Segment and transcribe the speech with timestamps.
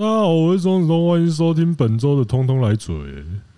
[0.00, 2.94] 大家好，我是庄子通，欢迎收听本周的《通通来嘴》。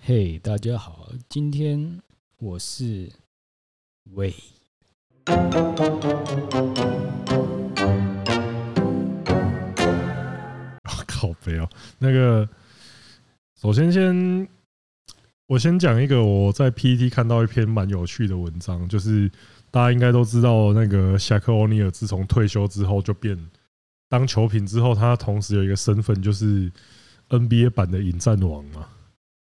[0.01, 2.01] 嘿，大家好，今天
[2.37, 3.09] 我是
[4.11, 4.35] 喂。
[11.07, 11.69] 靠北哦，
[11.99, 12.49] 那个，
[13.61, 14.45] 首先先，
[15.47, 19.31] 我先讲一个我在 PPT 看到一篇蛮有趣的文章，就是
[19.71, 23.39] 大家应该都知道，那个夏克欧尼尔自从退休之后就变。
[24.13, 26.71] 当球评之后，他同时有一个身份，就是
[27.29, 28.85] NBA 版的引战王嘛。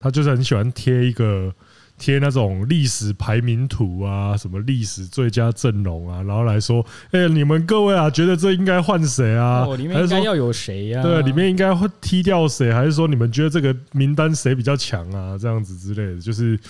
[0.01, 1.55] 他就是很喜欢贴一个
[1.97, 9.65] 贴那种历史排名图啊，什么历史最佳阵容啊，然后来说，哎，你们各位啊，觉得这应该换谁啊？
[9.67, 11.03] 哦，里面应该要有谁呀？
[11.03, 12.71] 对，里面应该会踢掉谁？
[12.71, 15.39] 还是说你们觉得这个名单谁比较强啊？
[15.39, 16.61] 这样子之类的，就是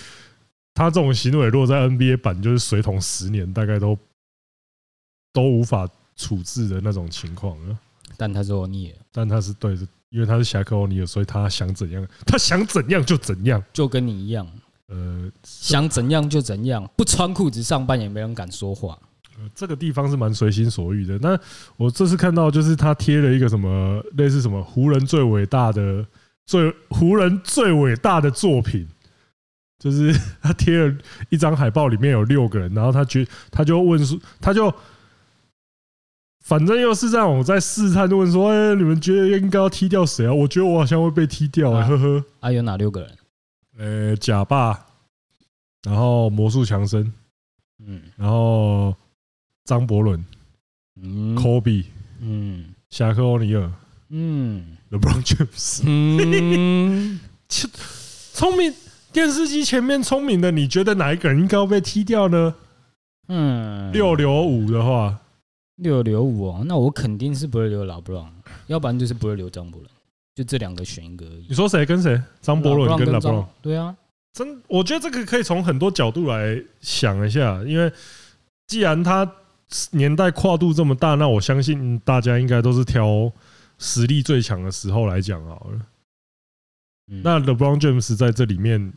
[0.74, 3.98] 他这种行为，如果在 NBA 版，就是水桶十年，大概都
[5.32, 5.88] 都无法。
[6.20, 7.78] 处置的那种情况啊，
[8.18, 14.46] 但他是欧尼尔，但他是对的，因为他是侠客欧尼尔，所以他想怎样，他想怎样就怎样，就跟你一样，
[14.88, 18.98] 呃，想怎样就怎样，不穿裤子上班也没人敢说话。
[19.38, 21.18] 呃，这个地方是蛮随心所欲的。
[21.20, 21.38] 那
[21.78, 26.04] 我这次看到就是他贴了一个什么类似什么湖人最伟大的
[26.44, 28.86] 最湖人最伟大的作品，
[29.78, 30.94] 就是他贴了
[31.30, 34.70] 一张海报，里面有六个人，然后他觉他就问说他就。
[36.50, 42.24] 反正又是这样，我在试探，就问说：“哎，你们觉得应该要踢掉谁啊？”我觉得我好像会被踢掉，呵呵。
[42.40, 43.10] 啊，有哪六个人？
[43.78, 44.76] 呃，贾霸，
[45.84, 47.12] 然后魔术强森，
[47.86, 48.92] 嗯，然后
[49.64, 50.24] 张伯伦，
[51.00, 51.84] 嗯，Kobe，
[52.20, 53.70] 嗯，侠客欧尼尔，
[54.08, 57.20] 嗯，LeBron James，嗯，
[58.34, 58.74] 聪明
[59.12, 62.56] 电视机前面聪明的，你觉得哪一个人应该要被踢掉呢？
[63.28, 65.16] 嗯，六留五的话。
[65.80, 68.32] 六留五哦，那我肯定是不会留老布朗，
[68.66, 69.90] 要不然就是不会留张伯伦，
[70.34, 71.46] 就这两个选一个而已。
[71.48, 72.20] 你说谁跟谁？
[72.40, 73.48] 张伯伦跟老布朗？
[73.62, 73.96] 对啊，
[74.32, 77.92] 真我觉得这个可以从很多角度来想一下，因为
[78.66, 79.30] 既然他
[79.92, 83.32] 年代跨度这么大，那我相信大家应该都是挑
[83.78, 85.80] 实力最强的时候来讲好了。
[87.22, 88.92] 那 LeBron James 在这里面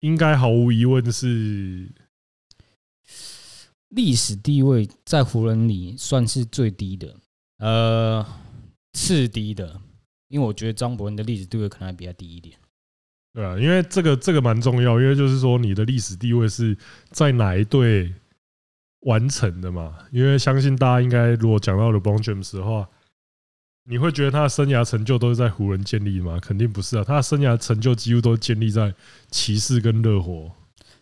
[0.00, 1.88] 应该毫无疑问是。
[3.94, 7.14] 历史地位在湖人里算是最低的，
[7.58, 8.26] 呃，
[8.92, 9.80] 次低的，
[10.28, 12.56] 因为我觉得张伯伦的历史地位可能还比较低一点。
[13.32, 16.76] 对啊，因为这个这个蛮重要，因为就是说你的历史地位是
[17.10, 18.12] 在哪一队
[19.00, 19.96] 完成的嘛？
[20.12, 22.88] 因为相信大家应该如果讲到 LeBron James 的话，
[23.84, 26.38] 你会觉得他的生涯成就都是在湖人建立吗？
[26.40, 28.94] 肯定不是啊，他的生涯成就几乎都建立在
[29.30, 30.50] 骑士跟热火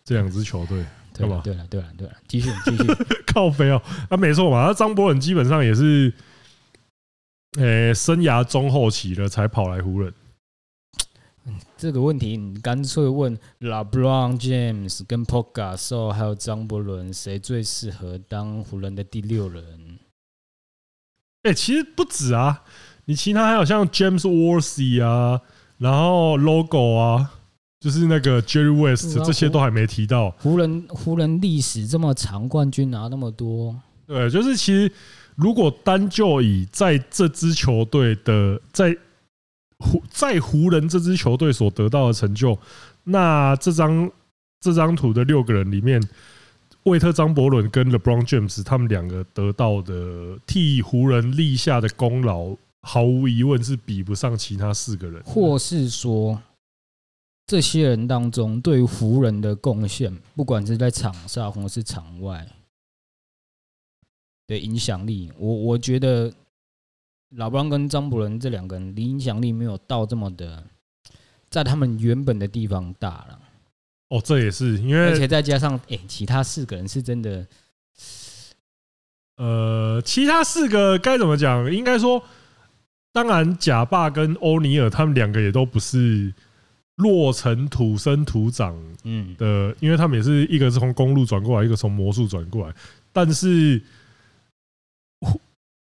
[0.03, 0.83] 这两支球队。
[1.13, 1.41] 对吧？
[1.43, 2.83] 对了，对了，对了，继续，继续，
[3.31, 6.11] 靠飞哦，啊，没错嘛，那张伯伦基本上也是，
[7.59, 10.13] 诶，生涯中后期了才跑来湖人。
[11.75, 19.99] 这个问题你干脆问 LeBron James 跟 Pau Gasol 还有张伯伦，谁最适合当湖人的第六人？
[21.43, 22.63] 哎，其实不止啊，
[23.05, 25.41] 你其他还有像 James Worthy 啊，
[25.77, 27.33] 然后 Logo 啊。
[27.83, 30.29] 就是那个 Jerry West，这些都还没提到。
[30.39, 33.75] 湖人湖人历史这么长，冠军拿那么多。
[34.07, 34.89] 对，就是其实
[35.35, 38.95] 如果单就以在这支球队的在
[39.79, 42.57] 湖在湖人这支球队所得到的成就，
[43.03, 44.09] 那这张
[44.61, 46.01] 这张图的六个人里面，
[46.83, 56.41] 韦特、张伯伦跟 LeBron James 他们两个得到的替湖人立下的功劳，毫无疑问是比不上其他四个人，或是说。
[57.45, 62.47] 这些人当中，对于湖人的贡献，不管是在场上或是场外
[64.47, 66.33] 的影响力，我我觉得
[67.35, 70.63] 老布朗跟张伯伦这两个人的影响力没有到这么的，
[71.49, 73.39] 在他们原本的地方大了。
[74.07, 77.45] 哦，这也是因为，而且再加上，哎，其他四个人是真的，
[79.35, 81.69] 呃，其他四个该怎么讲？
[81.73, 82.23] 应该说，
[83.11, 86.33] 当然，贾爸跟欧尼尔他们两个也都不是。
[86.97, 92.75] 落成土生土长，嗯的，因为他们也是一个是从公路转过来，一个从魔术转过来。
[93.11, 93.81] 但是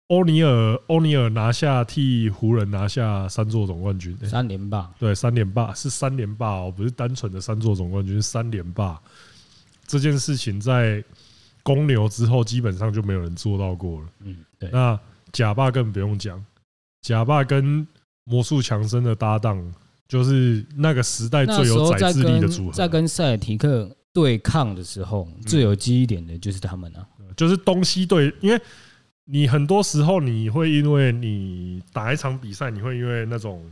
[0.07, 9.01] 欧尼尔，欧尼尔拿下替湖人拿下三座总冠军，三连霸，对，三连霸是三连霸哦，不是单纯的三座总冠军，是三连霸。
[9.85, 11.03] 这件事情在
[11.63, 14.07] 公牛之后基本上就没有人做到过了。
[14.21, 14.69] 嗯，对。
[14.71, 14.97] 那
[15.33, 16.43] 贾霸更不用讲，
[17.01, 17.85] 贾霸跟
[18.23, 19.73] 魔术强森的搭档。
[20.07, 27.05] 就是那个时代最有宰制力的组合，在跟塞尔提克对抗的时候，最有记忆点的就是他们啊，
[27.35, 28.61] 就是东西对，因为
[29.25, 33.63] 你很多时候你会因为你打一场比赛，你会因为那种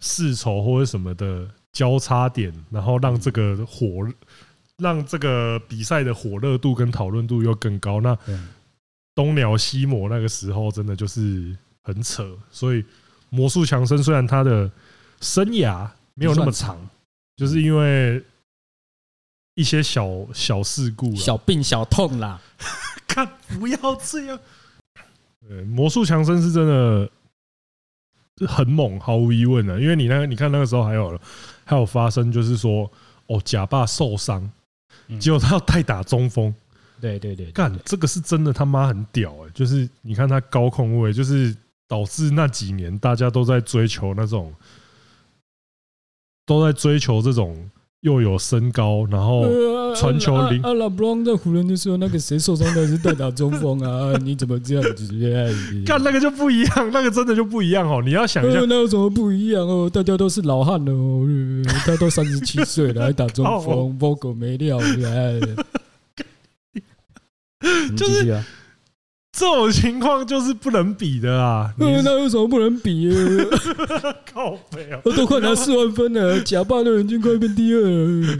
[0.00, 4.08] 世仇或者什么的交叉点，然后让这个火，
[4.78, 8.00] 让这个比赛的火热度跟讨论度又更高。
[8.00, 8.16] 那
[9.14, 12.84] 东鸟西魔那个时候真的就是很扯，所以
[13.28, 14.70] 魔术强森虽然他的
[15.20, 16.78] 生涯没有那么长，
[17.36, 18.22] 就是因为
[19.54, 22.40] 一些小小事故、小病小痛啦。
[23.08, 24.38] 看，不要这样。
[25.48, 27.10] 对，魔术强森是真的
[28.46, 29.80] 很猛，毫无疑问的。
[29.80, 31.18] 因为你那个，你看那个时候还有
[31.64, 32.90] 还有发生，就是说
[33.26, 34.48] 哦，假爸受伤，
[35.18, 36.54] 结果他要代打中锋。
[37.00, 39.50] 对对对，干这个是真的他妈很屌哎！
[39.54, 41.56] 就是你看他高控位，就是
[41.86, 44.52] 导致那几年大家都在追求那种，
[46.48, 47.54] 都在追求这种。
[48.02, 49.44] 又有身高，然后
[49.96, 50.62] 传球灵。
[50.62, 54.16] 阿拉布朗在湖人的时候，那个谁受伤的是代打中锋啊？
[54.22, 55.12] 你怎么这样子？
[55.84, 58.00] 干那个就不一样，那个真的就不一样哦。
[58.00, 59.90] 你要想一下，那有什么不一样哦？
[59.92, 61.26] 大家都是老汉了哦，
[61.84, 64.78] 他都三十七岁了，还打中锋， 包狗没料。
[67.96, 68.40] 就是。
[69.38, 71.72] 这种情况就是不能比的啊！
[71.78, 71.88] 那
[72.20, 73.08] 有什么不能比？
[74.34, 75.00] 靠北啊！
[75.04, 78.38] 我都快拿四万分了，假扮的人均快变第二了。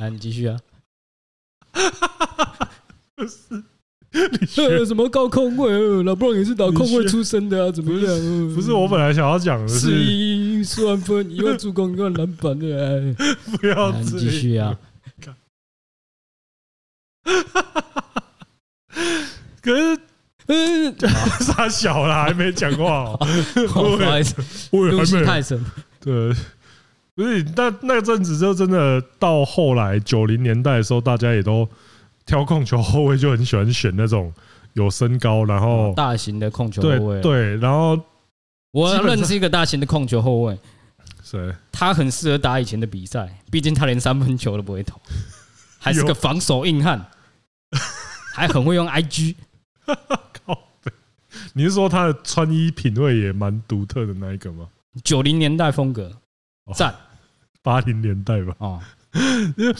[0.00, 0.58] 来， 你继续啊！
[3.14, 6.02] 不是，有什么高控位？
[6.02, 7.70] 老布朗也是打控位出身的啊？
[7.70, 8.54] 怎么样？
[8.54, 13.14] 不是，我本来想要讲的是四万分，一万助攻，一万篮板的。
[13.60, 14.76] 不要，你继续啊！
[19.66, 20.00] 可是，
[20.46, 20.96] 嗯，
[21.42, 23.18] 傻小了，还没讲话哦。
[23.72, 24.36] 不好意思，
[24.70, 25.60] 我还没太深。
[26.00, 26.32] 对，
[27.16, 31.68] 不是，那那阵子就真的到后来九零年代的时候，大家也都
[32.24, 34.32] 挑控球后卫，就很喜欢选那种
[34.74, 37.20] 有身高，然后大型的控球后卫。
[37.20, 38.00] 对，然后
[38.70, 40.56] 我认识一个大型的控球后卫，
[41.24, 41.52] 谁？
[41.72, 45.00] 他很适合打以前的比赛，毕竟他连三分球都不会投，
[45.80, 47.04] 还是个防守硬汉，
[48.32, 49.34] 还很会用 IG。
[50.44, 50.58] 靠！
[51.54, 54.68] 你是说他的穿衣品味也蛮独特的那一个吗？
[55.04, 56.10] 九零年代风格，
[56.74, 56.94] 赞。
[57.62, 58.54] 八零年代吧。
[58.58, 58.80] 哦，
[59.56, 59.74] 因为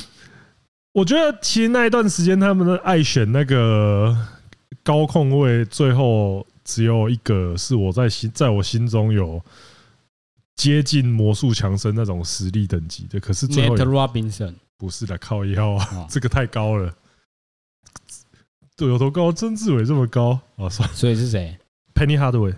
[0.90, 4.16] 我觉得其实那一段时间他们的爱选那个
[4.82, 9.40] 高控位，最后只有一个是我在心，在我心中有
[10.56, 13.20] 接近魔术强森那种实力等级的。
[13.20, 16.92] 可是最后 Robinson 不是的，靠腰啊，这个太高了。
[18.76, 19.32] 对，有多高？
[19.32, 20.68] 曾志伟这么高啊！
[20.68, 21.56] 算了，所以是谁
[21.94, 22.54] ？Penny Hardaway。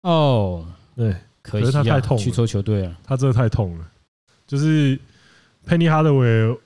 [0.00, 0.66] 哦，
[0.96, 2.98] 对，可惜他太痛，去错球队了。
[3.04, 3.88] 他真的太痛了。
[4.44, 4.98] 就是
[5.64, 6.58] Penny Hardaway，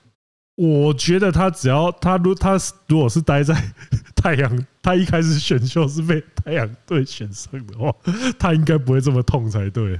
[0.55, 2.57] 我觉得他只要他如他
[2.87, 3.53] 如果是待在
[4.17, 7.93] 太阳，他一开始选秀是被太阳队选上的话，
[8.39, 9.99] 他应该不会这么痛才对。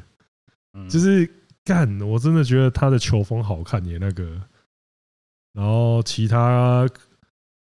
[0.89, 1.29] 就是
[1.63, 4.41] 干，我真的觉得他的球风好看耶，那个。
[5.53, 6.89] 然后其他。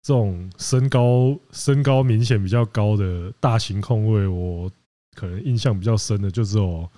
[0.03, 4.71] 这种身高身高明显比较高的大型控卫，我
[5.15, 6.89] 可能印象比较深的就只有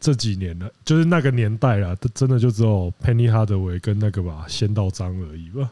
[0.00, 5.70] 这几年了，就是那个年代啦，真的就只有 Penny Hardaway 跟那个吧，仙道章而已吧。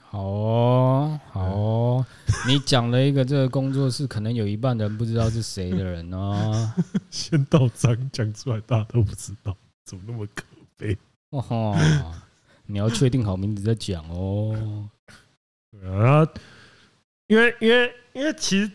[0.00, 2.06] 好哦，好哦，
[2.46, 6.72] 你讲了一个这个工作室可能有一半人不知道是谁的人哦。
[7.10, 10.44] 仙道章讲出来大家都不知道，怎么那么可
[10.76, 10.96] 悲？
[11.30, 11.76] 哦，
[12.66, 14.88] 你要确定好名字再讲哦。
[15.82, 16.26] 啊，
[17.26, 18.70] 因为因为因为其实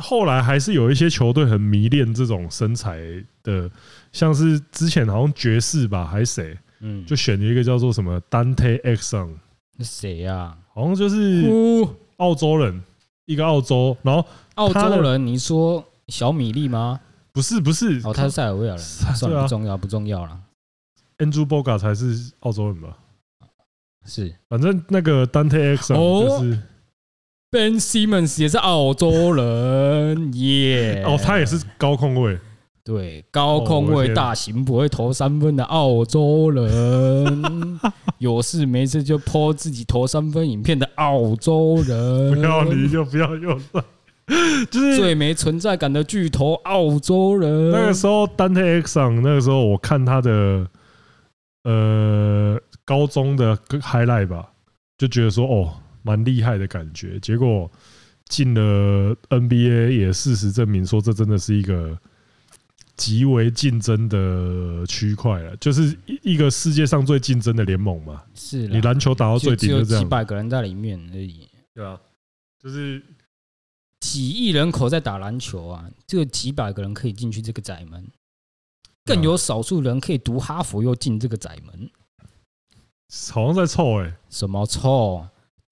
[0.00, 3.00] 后来还是有一些球队很迷恋这种身材
[3.42, 3.70] 的，
[4.12, 9.30] 像是之前好像爵士吧，还是谁，嗯，就选了一个叫做什么 Dante Exum，
[9.78, 10.56] 那谁呀？
[10.74, 11.44] 好像就是
[12.18, 12.82] 澳洲人，
[13.24, 17.00] 一个澳洲，然后澳洲人，你说小米粒吗？
[17.32, 20.40] 不是不是，哦，他是塞尔维亚人，算了，不重要不重要了。
[21.18, 22.98] Andrew Bogut 才是澳洲人吧？
[24.06, 26.58] 是，反正那个 Dante Exum 就是
[27.50, 32.38] Ben Simmons 也是澳洲人耶，哦，他也是高空位，
[32.84, 37.80] 对，高空位大型不会投三分的澳洲人，
[38.18, 43.84] 有事没事就 po 自己投三分影片的澳洲人，不要理就不要用了，
[44.70, 47.70] 就是最没存在感的巨头澳洲人。
[47.70, 50.66] 那个时候 Dante Exon 那个时候我看他的，
[51.70, 52.60] 呃。
[52.86, 54.48] 高中的 highlight 吧，
[54.96, 57.18] 就觉得说哦，蛮厉害的感觉。
[57.18, 57.68] 结果
[58.26, 61.98] 进了 NBA，也事实证明说，这真的是一个
[62.96, 68.22] 极为竞争的区块了，就是一个世界上最竞争的联盟嘛。
[68.36, 71.48] 是，你篮球打到最顶就几百个人在里面而已。
[71.74, 72.00] 对啊，
[72.62, 73.02] 就是
[73.98, 78.06] 几亿人口在打篮球啊，就几百个人可以进去这个窄门，
[79.06, 81.88] 更有少数人可以读哈佛又进这个窄门，
[83.32, 85.26] 好像在凑哎，什么凑？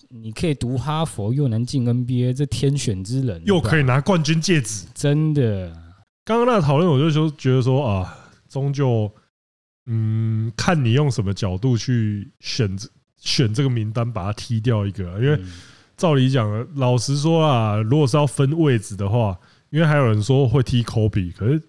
[0.08, 5.70] 你可以读哈佛又能进 NBA，这天选之人，又可以拿冠军戒指，真的。
[6.24, 8.16] 刚刚那个讨论，我就说觉得说啊，
[8.48, 9.12] 终究，
[9.86, 12.88] 嗯，看你用什么角度去选择
[13.18, 15.38] 选这个名单，把它踢掉一个，因为。
[15.96, 19.38] 照理讲，老实说啊，如果是要分位置的话，
[19.70, 21.62] 因为还有人说会踢科比，可是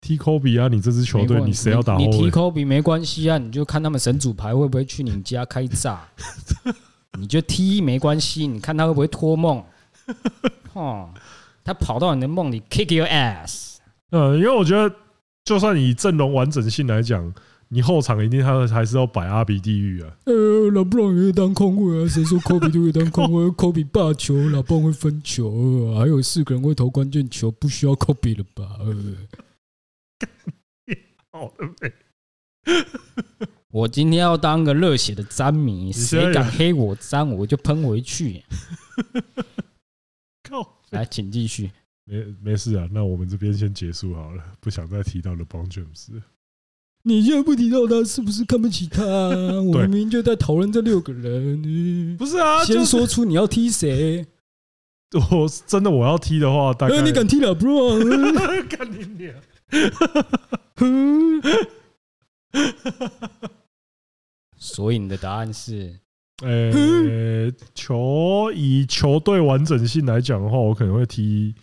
[0.00, 2.06] 踢科比啊，你这支球队你谁要打后卫？
[2.06, 6.00] 你踢科比没关系啊，你就看他们神主牌会不会去你家开炸，
[7.18, 9.62] 你就踢没关系，你看他会不会托梦？
[10.74, 11.10] 哦，
[11.64, 13.76] 他跑到你的梦里 kick your ass。
[14.10, 14.94] 嗯，因为我觉得，
[15.44, 17.32] 就算以阵容完整性来讲。
[17.72, 20.10] 你后场一定他还是要摆阿比地狱啊！
[20.24, 23.48] 呃，老布朗也会当控卫啊，谁说科比就会当控卫？
[23.52, 28.64] 科比霸球，老布朗会分球，还有四个人会投关键球，不需要科比了吧？
[31.32, 31.92] 好了没。
[33.70, 38.42] 我今天要当个热血的詹迷，谁敢黑我詹，我就喷回去。
[40.42, 40.80] 靠！
[40.90, 41.70] 来，请继续。
[42.04, 46.20] 没没事啊，那我们这边先结束好了，不想再提到了邦詹姆斯。
[47.04, 49.04] 你现在不提到他，是不是看不起他？
[49.62, 52.16] 我们明明就在讨论这六个人。
[52.18, 54.26] 不是啊，先说出你要踢谁。
[55.30, 57.98] 我真的我要踢的话，大概你敢踢了，bro？
[58.68, 59.34] 干你娘！
[64.56, 65.98] 所以你的答案是，
[66.42, 71.54] 呃，球以球队完整性来讲的话，我可能会踢。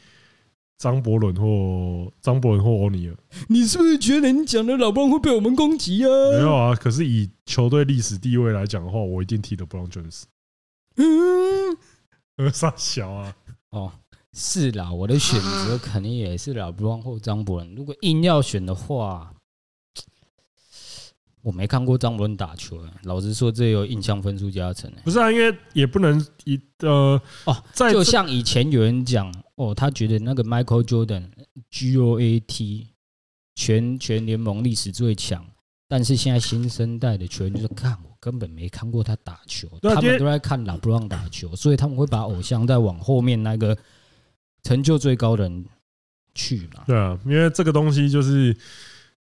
[0.80, 3.18] 张伯伦或张伯伦或欧尼尔，
[3.50, 6.10] 你是不是觉得你讲的老布朗会被我们攻击啊？
[6.34, 10.28] 没有啊，可是以球队历史地位来讲的话，我一定踢的布朗詹姆斯。
[10.98, 11.76] 嗯，
[12.54, 13.36] 傻小啊？
[13.72, 13.92] 哦，
[14.38, 17.74] 是啦，我的选择肯定也是老布朗或张伯伦。
[17.74, 19.34] 如果硬要选的话。
[21.44, 24.92] 我没看过张伯伦打球，老实说，这有印象分数加成。
[25.06, 31.30] 不是啊，因为也不能以呃哦，就像以前有人讲哦，他觉得那个 Michael Jordan
[31.72, 32.88] G O A T
[33.56, 35.46] 全全联盟历史最强，
[35.88, 43.78] 但是现在新生代的球员就是看我根本没看过他打球，他们都在看老布朗打球，所以他们会把偶像再往后面那个
[44.68, 45.66] 成就最高的人
[46.36, 46.84] 去嘛。
[46.86, 48.56] 对啊，因为这个东西就是。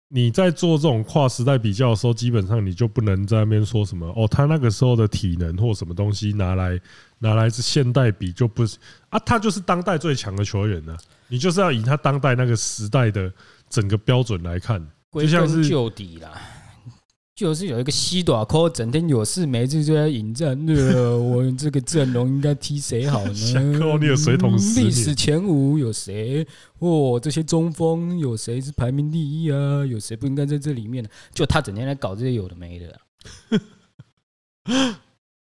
[0.08, 6.80] 你在做这种跨时代比较的时候，基本上你就不能在那边说什么哦，他那个时候的体能或什么东西拿来
[7.18, 8.78] 拿来是现代比就不是
[9.10, 10.96] 啊，他就是当代最强的球员呢。
[11.28, 13.34] 你就是要以他当代那个时代的
[13.68, 14.80] 整个标准来看，
[15.12, 16.40] 就像是就底啦。
[17.36, 20.58] 就是有一个西短科，整天有事没事就在引战。
[21.20, 23.34] 我这个阵容应该踢谁好呢？
[24.00, 24.80] 你有谁同事？
[24.80, 26.48] 历史前五有谁？
[26.80, 29.86] 哦，这些中锋有谁是排名第一啊？
[29.86, 31.10] 有谁不应该在这里面呢？
[31.34, 33.02] 就他整天在搞这些有的没的。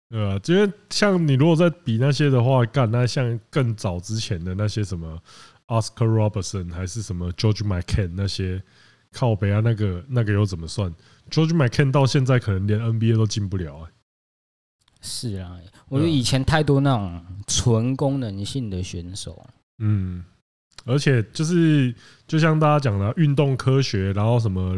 [0.09, 5.19] 对啊，因为像你如果在比那些的话，干那像更早之前的那些什么
[5.67, 8.63] Oscar Robertson 还是什么 George McKen 那些
[9.11, 10.93] 靠北啊，那个那个又怎么算
[11.31, 13.91] ？George McCann 到现在可能连 NBA 都进不了哎。
[15.03, 15.57] 是啊，
[15.89, 19.49] 我觉得以前太多那种纯功能性的选手。
[19.79, 20.23] 嗯，
[20.85, 21.95] 而且就是
[22.27, 24.77] 就像大家讲的，运动科学，然后什么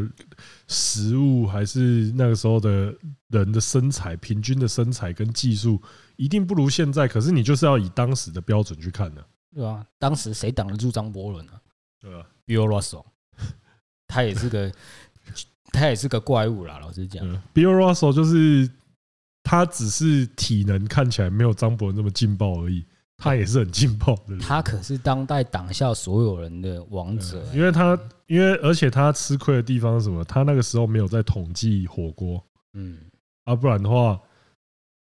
[0.69, 2.95] 食物，还是那个时候的
[3.31, 5.83] 人的身材，平均的身材跟技术，
[6.15, 7.09] 一定不如现在。
[7.09, 9.27] 可是你就是要以当时的标准去看的。
[9.53, 11.61] 对啊，当时谁挡得住张伯伦啊？
[12.01, 13.05] 对啊，Bill Russell，
[14.07, 14.73] 他也是个。
[15.73, 17.27] 他也是个怪物啦，老实讲。
[17.55, 18.71] Bill Russell 就是
[19.43, 22.85] 他，只是体能看起来没有张伯伦那么劲爆而已，
[23.17, 24.39] 他也是很劲爆的。
[24.39, 30.23] 他可是当代挡下所有人的王者，因为他，因为而且他吃亏的地方是什么？
[30.25, 32.99] 他那个时候没有在统计火锅，嗯，
[33.45, 34.21] 啊，不然的话，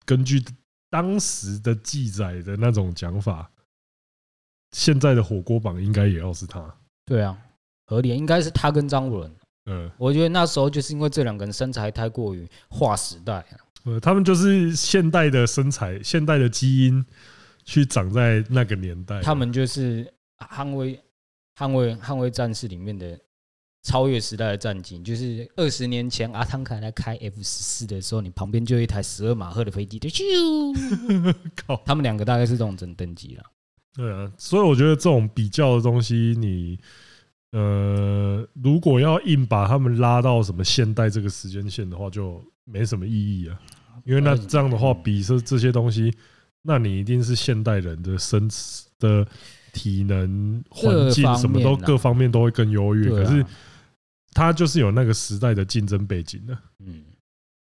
[0.05, 0.45] 根据
[0.91, 3.51] 当时的记载的那种讲法，
[4.73, 6.75] 现在的火锅榜应该也要是他。
[7.07, 7.39] 对啊，
[7.87, 9.35] 合理，应该是他跟张伯伦。
[9.71, 13.53] 嗯，我觉得那时候就是因为这两个人身材太过于划时代啊。
[13.85, 17.05] 呃，他们就是现代的身材，现代的基因
[17.65, 19.21] 去长在那个年代。
[19.21, 20.99] 他们就是捍卫、
[21.57, 23.19] 捍卫、捍卫战士里面的
[23.83, 25.05] 超越时代的战警。
[25.05, 30.25] 就是二十年前阿汤凯来开 F 十四的时候，你旁边就有一台十二马赫的飞机，就咻。
[31.67, 33.45] 靠，他们两个大概是这种等等级了。
[33.95, 36.79] 对啊，所以我觉得这种比较的东西，你。
[37.53, 43.59] 呃，如果要硬把他们拉到什么现代这个时间线的话，就没什么意义啊。
[44.05, 46.15] 因为那这样的话，比这这些东西，
[46.63, 48.49] 那你一定是现代人的身
[48.99, 49.27] 的
[49.73, 53.11] 体能、环境什么都各方面都会更优越。
[53.11, 53.45] 可是
[54.33, 56.57] 他就是有那个时代的竞争背景的。
[56.81, 57.03] 嗯，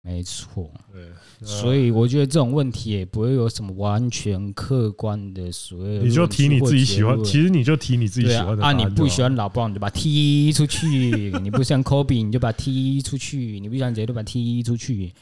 [0.07, 0.71] 没错。
[0.93, 1.03] 对，
[1.45, 5.99] 所以我觉得这种问题也不会有什么完全客观的所谓。
[5.99, 8.73] 你就提你自己喜欢，其实你就提你自己喜欢的啊。
[8.73, 10.87] 你不喜欢老布朗，你就把他踢出去；
[11.41, 15.13] 你不喜欢科比，你就把他踢出去；你不喜欢谁，就把他踢出去。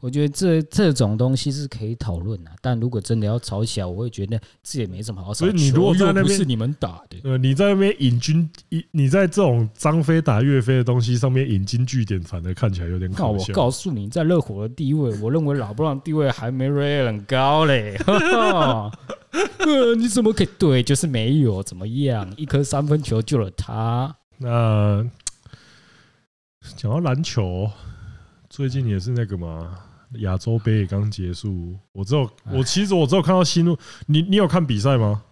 [0.00, 5.40] 我觉得这这种东西是可以讨论的，但如果真的要吵起来，我会觉得这也没什么好吵。
[5.40, 8.48] 所以你如果在那边是你们打的，呃，你在那边引经，
[8.92, 13.46] 你在这种张飞打岳飞的东西上面引经据典，反而看起来有点搞笑。
[13.48, 17.96] 我告诉你，在热火的地位，我认为老布朗地位还没 Ray 很高嘞。
[18.06, 20.80] 呃，你怎么可以对？
[20.80, 24.16] 就是没有怎么样，一颗三分球救了他。
[24.36, 25.04] 那
[26.76, 27.68] 讲到篮球，
[28.48, 29.80] 最近也是那个嘛。
[30.20, 35.24] 亚洲杯也刚结束，我只有我其实我只有看到新闻，你你有看比赛吗？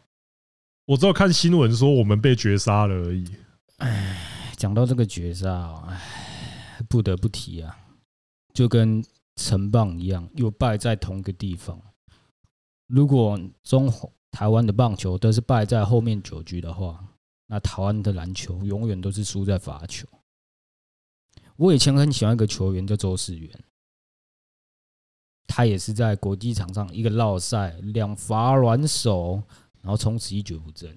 [0.84, 3.26] 我只有看新闻说我们被绝杀了而已。
[3.78, 6.00] 哎，讲到这个绝杀，哎，
[6.88, 7.76] 不得不提啊，
[8.54, 9.04] 就跟
[9.36, 11.80] 成棒一样，又败在同一个地方。
[12.86, 13.92] 如果中
[14.30, 17.04] 台湾的棒球都是败在后面九局的话，
[17.48, 20.06] 那台湾的篮球永远都是输在罚球。
[21.56, 23.50] 我以前很喜欢一个球员叫周世源。
[25.46, 29.42] 他也是在国际场上一个绕赛两罚软手，
[29.80, 30.94] 然后从此一蹶不振。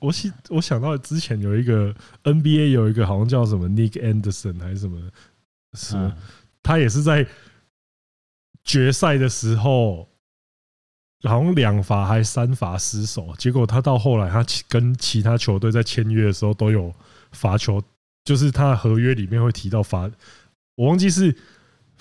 [0.00, 5.00] 我想我想到之前有一个 NBA 有一个好像叫什么 Nick Anderson 还是什么，
[5.74, 6.12] 是，
[6.62, 7.24] 他也是在
[8.64, 10.08] 决赛的时候，
[11.22, 16.92] 好像两罚还三罚失手，结果他到后来他跟其他球队在签约的时候都有
[17.30, 17.80] 罚球，
[18.24, 20.10] 就是他的合约里面会提到罚，
[20.74, 21.36] 我忘记是。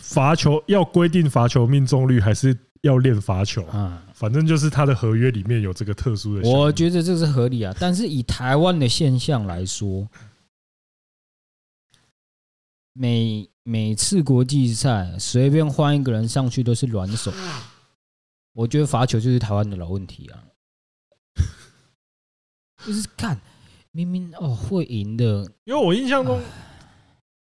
[0.01, 4.03] 罚球要规定罚球命中率，还是要练罚球啊？
[4.13, 6.49] 反正就是他的合约里面有这个特殊的。
[6.49, 10.07] 我觉得这是合理啊，但是以台湾的现象来说，
[12.93, 17.31] 每每次国际赛随便换一个人上去都是软手，
[18.53, 20.43] 我觉得罚球就是台湾的老问题啊。
[22.85, 23.39] 就是看
[23.91, 26.41] 明明哦会赢的，因为我印象中。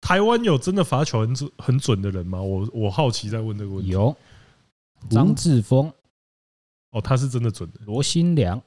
[0.09, 2.41] 台湾有真的罚球很准很准的人吗？
[2.41, 3.91] 我我好奇在问这个问题。
[3.91, 4.17] 有
[5.11, 5.93] 张志峰，
[6.93, 7.81] 哦，他是真的准的。
[7.85, 8.59] 罗新良、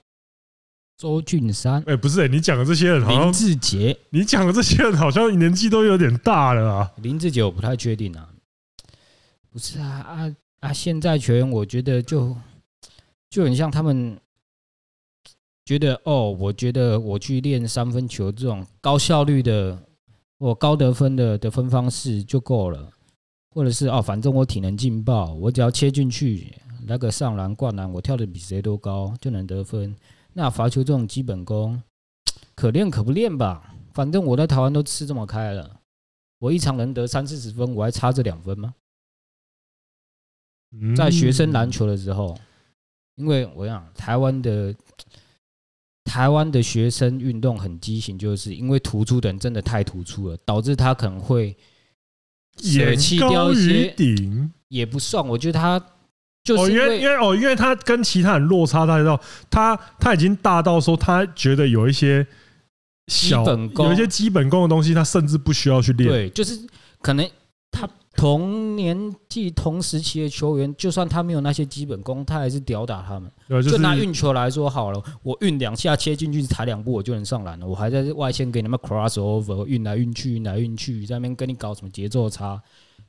[0.96, 6.92] 周俊山，哎，不是，你讲的这些人好像林志杰，你讲的这些人好像年纪都有点大了啊。
[6.98, 8.30] 林志杰我不太确定啊。
[9.50, 10.72] 不是啊啊啊！
[10.72, 12.38] 现在球员我觉得就
[13.32, 14.16] 就很像他们
[15.66, 19.76] 觉得哦，我觉得我去练三分球这种高效率的。
[20.42, 22.92] 我高得分的得分方式就够了，
[23.52, 26.52] 或者是哦，反正我体能劲爆，我只要切进去
[26.88, 29.96] 那个上篮灌篮，我跳的比谁都高就能得分。
[30.34, 31.80] 那罚球这种基本功，
[32.56, 33.76] 可练可不练吧？
[33.94, 35.80] 反正我在台湾都吃这么开了，
[36.40, 38.74] 我一场能得三四十分，我还差这两分吗？
[40.96, 42.36] 在学生篮球的时候，
[43.14, 44.74] 因为我想台湾的。
[46.04, 51.56] 台湾的学生运动很畸形，就是因为突出的人真的太突出了，导致他可能会
[52.58, 53.96] 舍弃掉一些。
[54.68, 55.80] 也不算，我觉得他
[56.44, 62.26] 就是因为因为哦，因为他跟其他人落差太大，他他已经大到说他觉得有一些
[63.08, 66.10] 小有一些基本功的东西，他甚至不需要去练。
[66.10, 66.60] 对，就是
[67.02, 67.30] 可能
[67.72, 67.90] 他。
[68.14, 73.32] 同年纪、同时期的球员，就算他没有那些基本功，他还是吊打他们。
[73.64, 77.66] 就拿运球来说好了，我运两下切进去，踩两步我就能上篮了。
[77.66, 82.62] 我还在外线给你们 cross over，运来运去，运来运去，在那边跟你搞什么节奏差、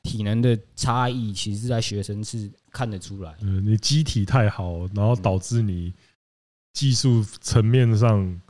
[0.02, 3.34] 体能的差异，其实在学生是看得出来。
[3.42, 5.92] 嗯，你机体太好，然后导致你
[6.72, 8.40] 技术层面上，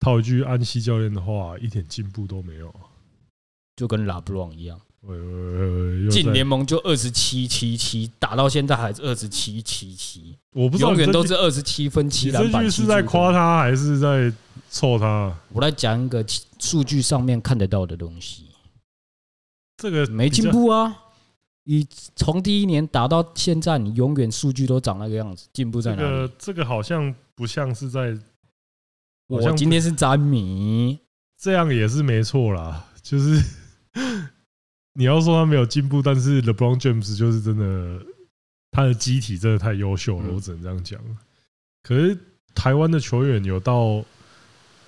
[0.00, 2.74] 套一句安西教练的话，一点进步都没有，
[3.76, 4.78] 就跟拉布朗一样。
[6.10, 10.36] 进联盟就二十七七七，打到现在还是二十七七七。
[10.52, 12.62] 我不知道永远都是二十七分七篮板。
[12.62, 14.32] 这句是在夸他还是在
[14.70, 15.36] 臭他？
[15.52, 16.24] 我来讲一个
[16.58, 18.46] 数据上面看得到的东西。
[19.76, 20.96] 这个没进步啊！
[21.64, 26.32] 你从第一年打到现在，你永远数据都长那个样子，进步在哪里？
[26.38, 28.16] 这个好像不像是在。
[29.26, 30.98] 我今天是詹米，
[31.38, 33.42] 这样也是没错啦，就是。
[34.94, 38.00] 你要说他没有进步，但是 LeBron James 就是真的，
[38.70, 41.00] 他的机体真的太优秀了，我只能这样讲。
[41.82, 42.16] 可是
[42.54, 44.04] 台湾的球员有到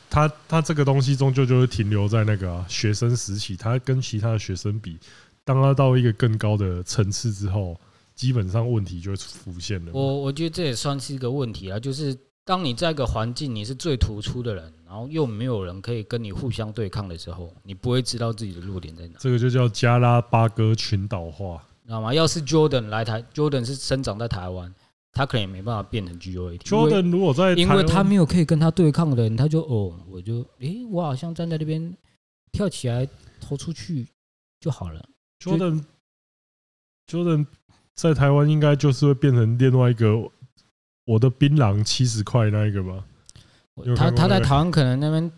[0.09, 4.97] 他他这个东西终究就是停留在那个、啊、学生时期，他跟其他的学生比，
[5.45, 7.79] 当他到一个更高的层次之后，
[8.15, 9.91] 基本上问题就会浮现了。
[9.93, 12.17] 我我觉得这也算是一个问题啊，就是
[12.47, 19.19] 当你在一个环境你是最突出的人，然后又没有人可以跟你互相对抗的时候，你不会知道自己的弱点在哪。
[19.19, 22.15] 这个就叫加拉巴哥群岛化，知道吗？
[22.15, 24.73] 要是 Jordan 来台，Jordan 是生长在台湾，
[25.13, 26.59] 他可能也没办法变成 GOAT。
[26.61, 31.93] Jordan 如果在，因为他没有可以跟他对抗的人，他就哦，我就诶，我好像站在那边
[32.53, 33.09] 跳起来
[33.41, 34.07] 投出去
[34.61, 35.05] 就好了。
[35.41, 35.83] Jordan
[37.09, 37.47] Jordan
[37.93, 40.31] 在台湾应该就是会变成另外一个
[41.07, 43.05] 我的槟榔七十块那一个吧？
[43.97, 45.31] 他他在台湾可能那边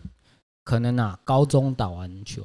[0.63, 2.43] 可能啊，高中打完球，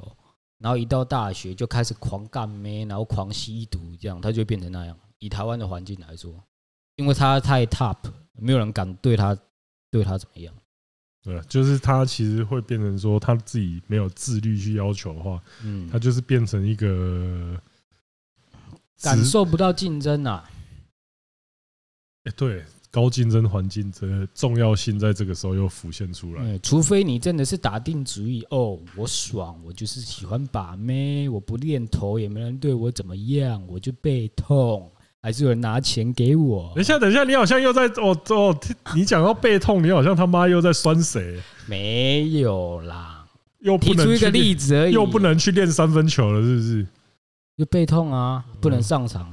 [0.59, 4.97] 然后一到大学就开始狂干咩，然后狂吸毒，这样他就变成那样。
[5.19, 6.43] 以台湾的环境来说，
[6.97, 7.97] 因为他太 top，
[8.33, 9.35] 没有人敢对他
[9.89, 10.53] 对他怎么样。
[11.23, 17.59] 对，就是他其实会变成说他自己没有自律去要求的话，嗯，他就是变成一个
[19.01, 20.47] 感受不到竞争啊。
[22.25, 22.63] 哎，对。
[22.95, 26.57] 高竞争环境的重要性在这个时候又浮现出来。
[26.59, 34.89] 除非你真的是打定主意哦，我爽，我就是喜欢把妹，我不练头也没人对我怎么样，我就背痛，
[35.21, 36.71] 还是有人拿钱给我。
[36.73, 38.57] 等一下，等一下，你好像又在哦哦，
[38.95, 41.37] 你讲到背痛，你好像他妈又在酸谁？
[41.67, 43.25] 没有啦，
[43.59, 46.87] 又不能提出一个例子而已，又不能去练三分球了，是不是？
[47.57, 49.29] 就背痛啊，不能上场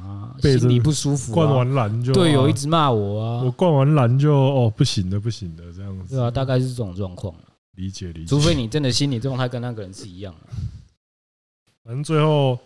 [0.48, 0.58] 啊。
[0.58, 3.42] 心里不舒服，灌完篮就队友一直骂我啊！
[3.42, 6.14] 我灌完篮就哦，不行的，不行的，这样子。
[6.14, 7.34] 对啊，大概是这种状况。
[7.76, 8.26] 理解理解。
[8.26, 10.52] 除非你真的心理状态跟那个人是一样的。
[11.84, 12.58] 反正最后，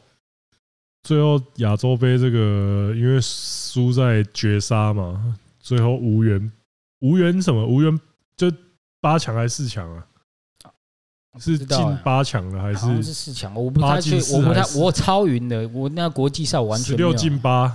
[1.03, 6.53] 最后亚洲杯这个，因为输在绝杀嘛，最后无缘
[7.01, 8.01] 无缘什么无缘，
[8.37, 8.53] 就
[9.01, 10.07] 八强还是四强啊？
[11.39, 13.03] 是进八强了还是？
[13.03, 17.75] 是四强，我不太确定，我不太我超云的，我那国际赛完全十六进八，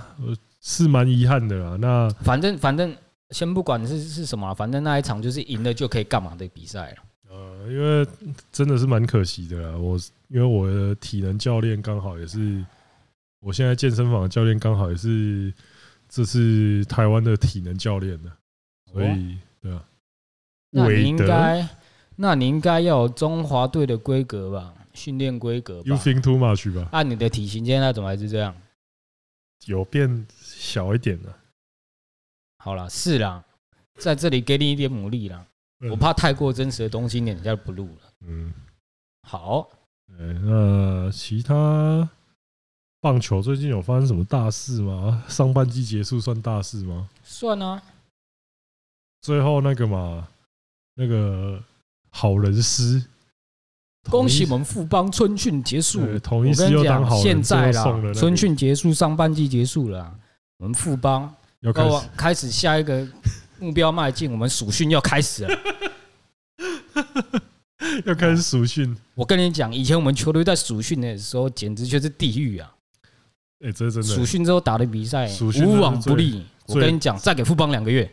[0.60, 1.76] 是蛮遗憾的啦。
[1.80, 2.94] 那反正反正
[3.30, 6.96] 先不管是是什么，反正那一场就是赢了就可以干嘛的比赛了。
[7.30, 8.06] 呃，因为
[8.50, 9.76] 真的是蛮可惜的啦。
[9.76, 9.98] 我
[10.28, 12.64] 因为我的体能教练刚好也是，
[13.40, 15.52] 我现在健身房的教练刚好也是，
[16.08, 18.30] 这是台湾的体能教练呢，
[18.92, 19.82] 所以对啊，
[20.70, 21.66] 那你应该。
[22.22, 25.82] 那你应该要有中华队的规格吧，训练规格。
[25.84, 26.88] You think too much 吧？
[26.92, 28.54] 按你的体型，现在怎么还是这样？
[29.66, 31.36] 有变小一点了。
[32.58, 33.44] 好了，是啦，
[33.98, 35.44] 在这里给你一点鼓励啦。
[35.90, 38.12] 我怕太过真实的东西，你人家不录了。
[38.20, 38.54] 嗯，
[39.28, 39.68] 好。
[40.06, 42.08] 那其他
[43.00, 45.24] 棒球最近有发生什么大事吗？
[45.28, 47.10] 上半季结束算大事吗？
[47.24, 47.82] 算啊。
[49.22, 50.28] 最后那个嘛，
[50.94, 51.60] 那个。
[52.14, 53.02] 好人师，
[54.10, 56.00] 恭喜我们富邦春训结束。
[56.18, 60.14] 统一狮又当好人，现在啦，春训结束，上半季结束了，
[60.58, 61.72] 我们富邦要
[62.16, 63.08] 开始下一个
[63.58, 64.30] 目标迈进。
[64.30, 65.58] 我们暑训要开始了，
[68.04, 68.94] 要开始暑训。
[69.14, 72.72] 我跟你讲，以前我们球队在暑训的时候，简直就是地狱啊！
[73.64, 74.14] 哎，这真的。
[74.14, 75.28] 暑训之后打的比赛
[75.64, 76.44] 无往不利。
[76.66, 78.08] 我跟你讲，再给富邦两个月。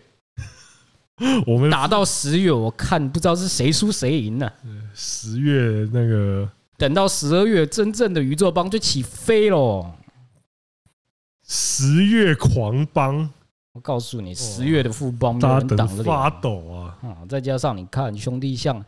[1.46, 4.50] 我们打到十月，我看不知道是谁输谁赢呢。
[4.94, 9.92] 十月那个，等到十二月，真正的宇宙帮就起飞喽。
[11.46, 13.30] 十月狂帮，
[13.74, 16.96] 我告诉你，十月的富邦大家等发抖啊！
[17.28, 18.84] 再加上你看兄弟像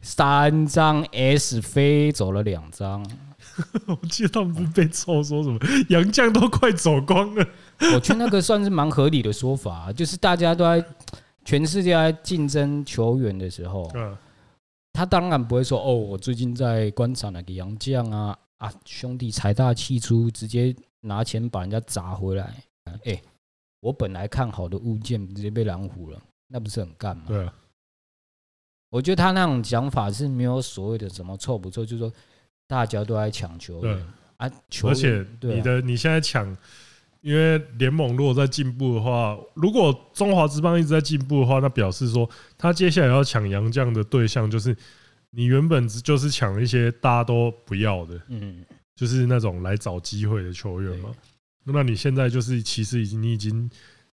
[0.00, 3.04] 三张 S 飞走了两张，
[3.88, 7.46] 我记得他们不是被臭说什么杨将都快走光了。
[7.94, 10.84] 我觉得那个算是蛮合理的说法，就是大家都在。
[11.44, 13.90] 全世界在竞争球员的时候，
[14.92, 22.54] 他当然不会说：“哦，我最近在观察哪个洋将啊啊，兄弟财大气粗，直接拿钱把人家砸回来。”
[23.04, 23.20] 哎，
[23.80, 27.24] 我本来看好的物件直接被拦虎了，那不是很干嘛？
[27.26, 27.48] 对，
[28.90, 32.12] 我觉得他那种讲法是没有所谓的什么错不错，就是说
[32.66, 34.50] 大家都在抢球员啊，
[34.84, 36.56] 而且你的你现在抢。
[37.22, 44.76] 因为联盟如果在进步的话，如果中华职棒一直在进步的话，那表示说他接下来要抢洋将的对象就是
[45.30, 48.64] 你原本就是抢一些大家都不要的，嗯，
[48.96, 51.10] 就是那种来找机会的球员嘛。
[51.64, 53.70] 那你现在就是其实已经你已经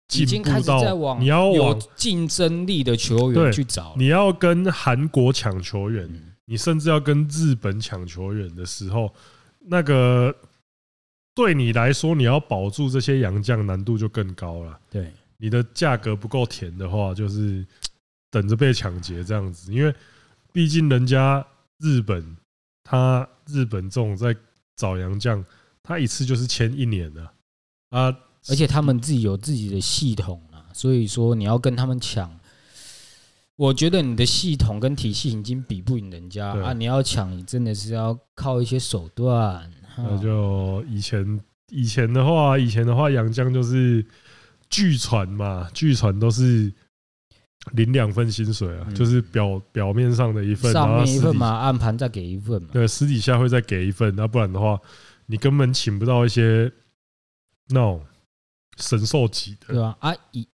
[0.07, 6.07] 进步到你要往竞争力的球员去找，你要跟韩国抢球员，
[6.45, 9.11] 你甚至要跟日本抢球员的时候，
[9.61, 10.37] 那个。
[11.39, 14.77] 对你来说，你要保住这些洋将难度就更高了。
[14.91, 17.65] 对，你的价格不够甜的话，就是
[18.29, 19.73] 等着被抢劫这样子。
[19.73, 19.95] 因为
[20.53, 21.47] 毕竟人家
[21.79, 22.37] 日本，
[22.83, 24.35] 他日本这种在
[24.75, 25.45] 找洋将，
[25.81, 27.23] 他一次就是签一年的
[27.91, 28.07] 啊，
[28.49, 32.37] 而且他们自己有自己的系统啊，所以说你要跟他们抢，
[33.55, 36.73] 我觉得你的系统跟体系已经比不赢人家啊！
[36.73, 39.73] 你要抢，你真的是要靠一些手段。
[39.99, 44.05] 那就以前以前的话，以前的话，杨江就是
[44.71, 46.73] 据传嘛，据传都是
[47.73, 52.69] 领两份薪水啊，就是表表面上的一份，上面一份嘛，暗盘再给一份嘛。
[52.73, 54.81] 对，私底下会再给一份，那不然的话，
[55.27, 56.73] 你根本请不到一些
[57.69, 58.01] 那种
[58.79, 59.97] 神兽级的，对吧？
[60.01, 60.47] 啊，以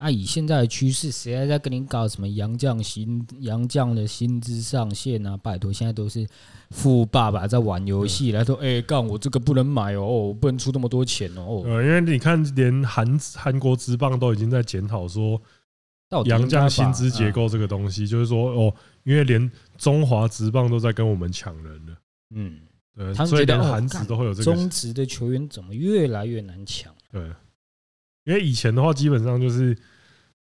[0.00, 5.36] 啊，以现在的趋势，谁还在跟你搞什么洋将薪、洋将的薪资上限啊？
[5.36, 6.26] 拜托，现在都是
[6.70, 11.62] 富爸爸在玩游戏，来说，哎，干我这个不能买哦，我不能出那么多钱哦。
[11.66, 15.38] 呃，因为你看，连韩韩国职棒都已经在检讨说，
[16.24, 21.94] 洋将薪资结构这个东西，就是说，哦，因为连中华职棒都在跟我们抢人了。
[22.34, 22.58] 嗯，
[22.96, 26.90] 对，他们觉得韩职都会有这个中职的球员怎么越来越难抢？
[27.12, 27.20] 对，
[28.24, 29.76] 因为以前的话，基本上就是。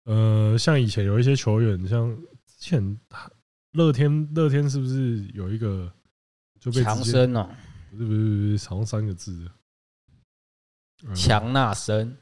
[0.06, 2.14] 呃，像以前有一些球员，像
[2.46, 3.00] 之前
[3.72, 5.90] 乐天，乐天是不是有一个
[6.60, 7.50] 就被强生哦？
[7.90, 8.20] 不是不是
[8.52, 12.18] 不是，好像三个字的强纳生，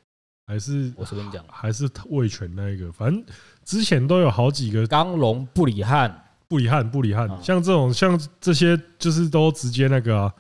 [0.46, 3.26] 还是我是跟你讲，还是味全那一个，反正
[3.66, 10.36] 之前都有好几个刚龙布里汉，布里汉布里汉，像这种像这些就是都直接那个啊，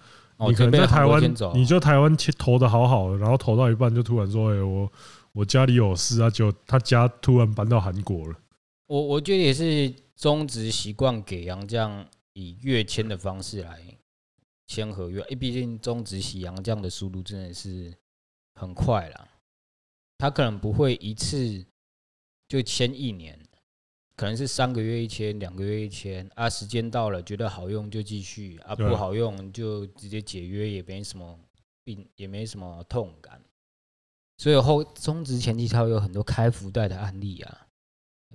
[0.47, 1.21] 你可能在台湾，
[1.53, 4.91] 你就台湾投的好好的，然后投到一半就突然说，哎我。
[5.33, 8.35] 我家里有事啊，就他家突然搬到韩国了。
[8.87, 13.79] 我我觉得也是中职习惯给杨将以月签的方式来
[14.67, 17.93] 签合约，因为毕竟中职洗杨将的速度真的是
[18.55, 19.25] 很快啦。
[20.17, 21.65] 他可能不会一次
[22.49, 23.39] 就签一年，
[24.21, 26.47] 可能是三个月一千，两个月一千啊。
[26.47, 31.39] 时间到了觉得好用就继续啊，不好用就直接解约，也没什么
[31.83, 33.41] 病，也没什么痛感。
[34.37, 37.65] 所以后中值前期才会有很多开福袋的案例啊，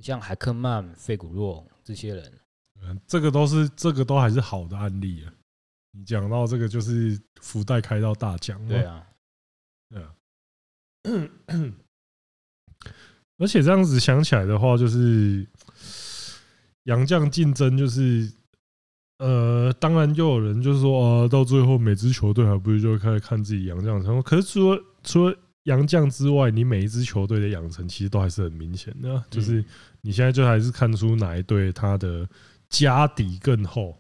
[0.02, 2.32] 像海克曼、费古洛这些人，
[2.82, 5.32] 嗯，这个都是这个都还是好的案例啊。
[5.92, 9.06] 你讲到这个就是福袋开到大奖，对啊，
[9.90, 10.16] 对啊。
[13.38, 15.46] 而且这样子想起来的话，就是
[16.86, 18.28] 洋将竞争，就是
[19.18, 24.22] 呃，当然又有人就是说啊，到最后每支球队还不是就会开始看自己洋将，成功。
[24.22, 29.64] 可是除了除了洋将之外，你每一支球队的养成其实都还是很明显的，就是
[30.00, 32.28] 你现在就还是看出哪一队他的
[32.68, 33.96] 家底更厚，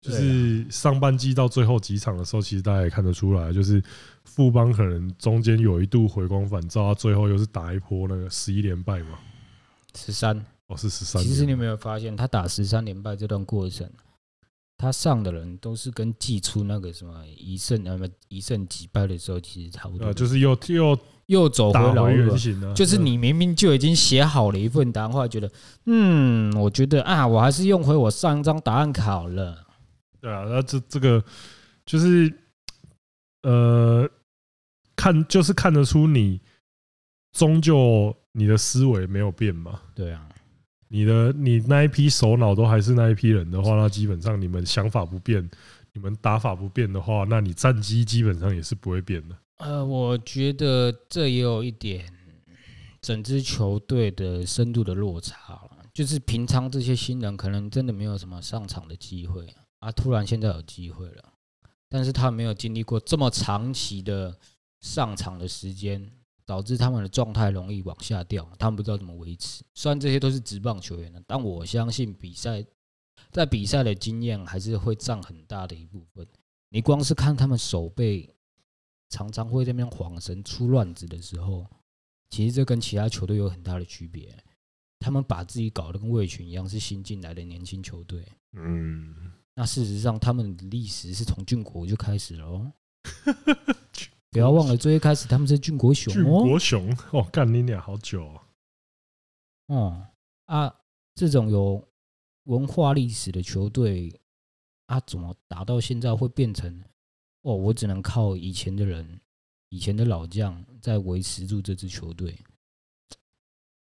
[0.00, 3.82] 就是上半季到最后几场的时候，其实大家也看得出来，就是
[4.24, 9.18] 富邦可能中间有一度回光返照，最后又是打一波那个十一连败嘛，
[9.96, 11.22] 十三哦是十三。
[11.22, 13.88] 其实你有没有发现，他打十三连败这段过程，
[14.76, 20.98] 他上的人都是跟季初那个什么一胜那么一胜几败的时候其实差不多，就是又又。
[21.26, 25.50] 又走回老路了，就是你明明就已经写好了一份答案，后来觉得，
[25.86, 29.64] 嗯，我觉得啊，我还是用回我上一张答案考了。
[30.20, 31.24] 对啊，那这这个
[31.86, 32.30] 就是
[33.44, 34.06] 呃，
[34.94, 36.40] 看就是看得出你
[37.32, 39.80] 终究你的思维没有变嘛。
[39.94, 40.28] 对啊，
[40.92, 45.50] 你的你那一批首脑都还是那一批人的话，那基本上你们想法不变，
[45.94, 49.34] 你们打法不变的话，那你战绩基本上也是不会变的。
[49.56, 52.04] 呃，我觉得这也有一点
[53.00, 55.70] 整支球队的深度的落差了。
[55.94, 59.46] 就是平常这些新人可能真的没有什么上场的机会
[59.78, 61.24] 啊，突然现在有机会了，
[61.88, 64.36] 但是他没有经历过这么长期的
[64.80, 66.10] 上场的时间，
[66.52, 69.64] 导致他们的状态容易往下掉，他们不知道怎么维持。
[69.72, 72.62] 虽然这些都是职棒球员，但我相信比赛
[73.30, 76.26] 在比赛的经验还是会占很大的一部分。
[76.68, 78.28] 你光是看他们手背。
[79.08, 81.66] 常常会在那边晃神出乱子的时候，
[82.30, 84.34] 其实这跟其他球队有很大的区别。
[84.98, 88.26] 他们把自己搞得跟魏群一样，是新进来的年轻球队。
[88.52, 92.72] 嗯，那事实上他们的历史是从俊国就开始了哦。
[94.32, 96.16] 不要忘了，最一开始他们是俊国雄哦。
[96.16, 98.40] 俊国雄哦，干你俩好久哦。
[99.66, 100.06] 哦
[100.46, 100.74] 啊，
[101.14, 101.86] 这种有
[102.44, 104.10] 文化历史的球队，
[104.86, 106.82] 啊，怎么打到现在会变成？
[107.42, 109.20] 哦，我只能靠以前的人，
[109.68, 112.34] 以前的老将在维持住这支球队。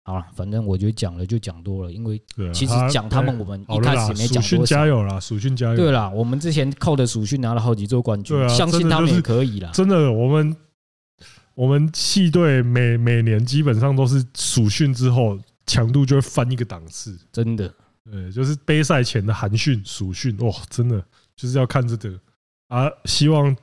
[0.03, 2.21] 好了，反正我觉得讲了就讲多了，因为
[2.53, 4.43] 其实讲他们，我们一开始没讲多。
[4.43, 5.77] 属训加油啦，蜀训加油。
[5.77, 9.71] 对啦，我们之前靠的蜀训拿了好几座冠军，相信他们也可以啦。
[9.73, 10.57] 真的，我们
[11.55, 17.73] 我们系队每每年基本上都是蜀训之后强度就会翻一个档次，真的。
[18.11, 21.01] 对，就是杯赛前的寒训、暑训，哇，真的
[21.37, 22.19] 就是要看这个。
[22.69, 23.55] 啊，希望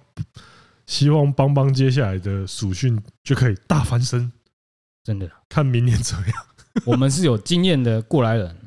[0.86, 4.32] 希望邦邦接下来的暑训就可以大翻身，
[5.08, 6.36] 真的，看明年怎么样。
[6.84, 8.58] 我们是有经验的过来人。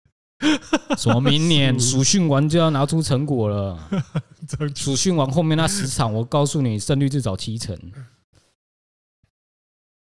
[0.98, 3.88] 什么明年暑训完就要拿出成果了？
[4.76, 7.74] 暑训完后面那十场，我告诉你胜率至少七成。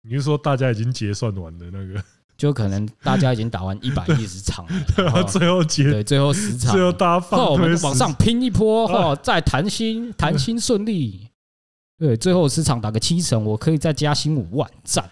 [0.01, 2.03] 你是说大家已经结算完的那个？
[2.39, 11.29] 就可能大家已经打完一百一十场了，对啊，最后结对最后十场，最后大家放，我们往上拼一波哈，再谈心谈心顺利。
[11.99, 15.07] 对，最后十场打个七成，我可以再加薪五万赞。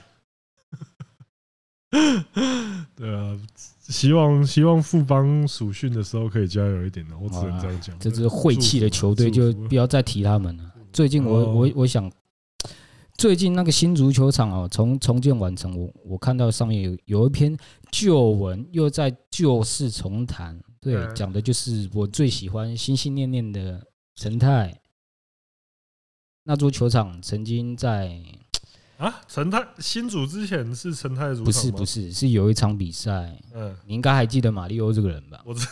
[2.95, 3.39] 对啊。
[3.89, 7.99] 希望希望富邦暑训的时候可以加油一点的，我只能这样讲。
[7.99, 10.75] 这支晦气的球队就不要再提他们了。
[10.93, 12.13] 最近我我我想，
[13.17, 17.57] 最近那个新足球场哦，从重建完成，我我看到上面有有一篇
[17.91, 20.61] 旧文，又在旧事重谈。
[20.83, 23.83] 对，讲的就是我最喜欢、心心念念的
[24.17, 24.79] 陈泰。
[26.45, 28.21] 那座球场曾经在。
[28.99, 31.45] 啊，陈泰新组之前是陈泰主？
[31.45, 33.41] 不是不是，是有一场比赛。
[33.55, 35.41] 嗯，你应该还记得马里欧这个人吧？
[35.45, 35.69] 我知，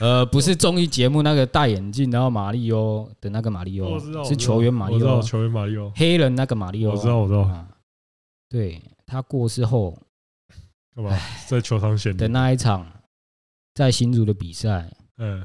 [0.00, 6.92] 呃，不是综艺节目那个戴眼镜，然后马里欧的那个马里欧，是球员马里欧，球员马里欧，黑人那个马里欧。
[6.92, 7.66] 我知道，我知道。
[8.48, 10.00] 对，他过世后，
[10.96, 11.14] 干嘛
[11.46, 12.90] 在球场显的那一场，
[13.74, 14.90] 在新组的比赛。
[15.18, 15.44] 嗯，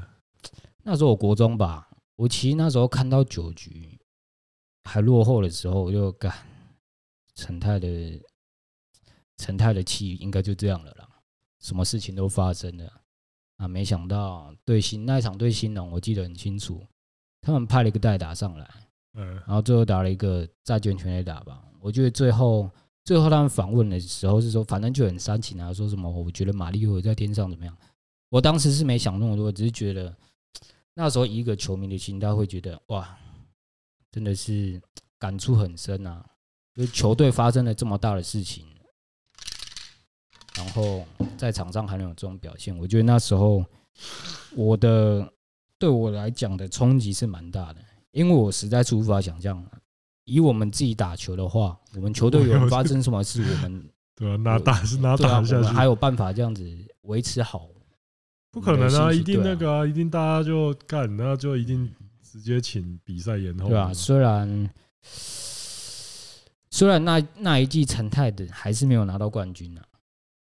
[0.84, 3.98] 那时候我国中吧，我其实那时候看到九局
[4.84, 6.32] 还落后的时候，我就干。
[7.36, 8.20] 陈泰的
[9.36, 11.08] 陈泰的气应该就这样了啦，
[11.60, 12.90] 什么事情都发生了
[13.58, 13.68] 啊！
[13.68, 16.84] 没想到对新那一场对新农，我记得很清楚，
[17.42, 18.68] 他们派了一个代打上来，
[19.14, 21.62] 嗯，然后最后打了一个债券全垒打吧。
[21.80, 22.70] 我觉得最后
[23.04, 27.76] 最后他们访问的时候是说，反正就很煽情啊，说什么我觉得马力欧在天上怎么样？
[28.30, 30.16] 我当时是没想那么多，只是觉得
[30.94, 33.16] 那时候一个球迷的心，他会觉得哇，
[34.10, 34.80] 真的是
[35.18, 36.24] 感触很深啊。
[36.76, 38.66] 就球队发生了这么大的事情，
[40.56, 41.06] 然后
[41.38, 43.64] 在场上还能有这种表现，我觉得那时候
[44.54, 45.26] 我的
[45.78, 49.64] 对我来讲的冲击是蛮大的，因为我实在是无法想象，
[50.24, 56.62] 以我们自己打球的话，我们球队有人发生什么事，我们 对啊，拿打是拿打下去，还有办法这样子
[57.02, 57.68] 维持好？
[58.50, 61.90] 不可能啊，一定那个啊，一定大家就干，那就一定
[62.22, 64.70] 直接请比赛延后，对啊，虽然。
[66.76, 69.80] 虽然那那一季陈泰的还是没有拿到冠军啊，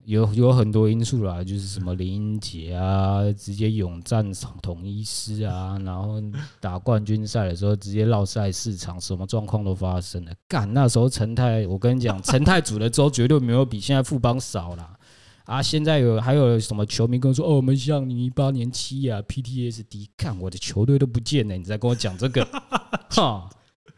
[0.03, 4.29] 有有很多因素啦，就是什么林英杰啊，直接勇战
[4.61, 6.21] 统一师啊， 然后
[6.59, 10.31] 打冠军赛的时候直接绕赛市场，什么状况都发生了。
[10.49, 14.97] 干那时候陈泰，我跟你讲， 陈泰组的州绝对没有比现在富邦少啦。
[15.45, 15.61] 啊！
[15.63, 22.45] 现在有还有什么球迷跟我说：“哦，我们像你一八年七啊，PTSD，看我的球队都不见了，你在跟我讲这个，
[23.11, 23.49] 哈。”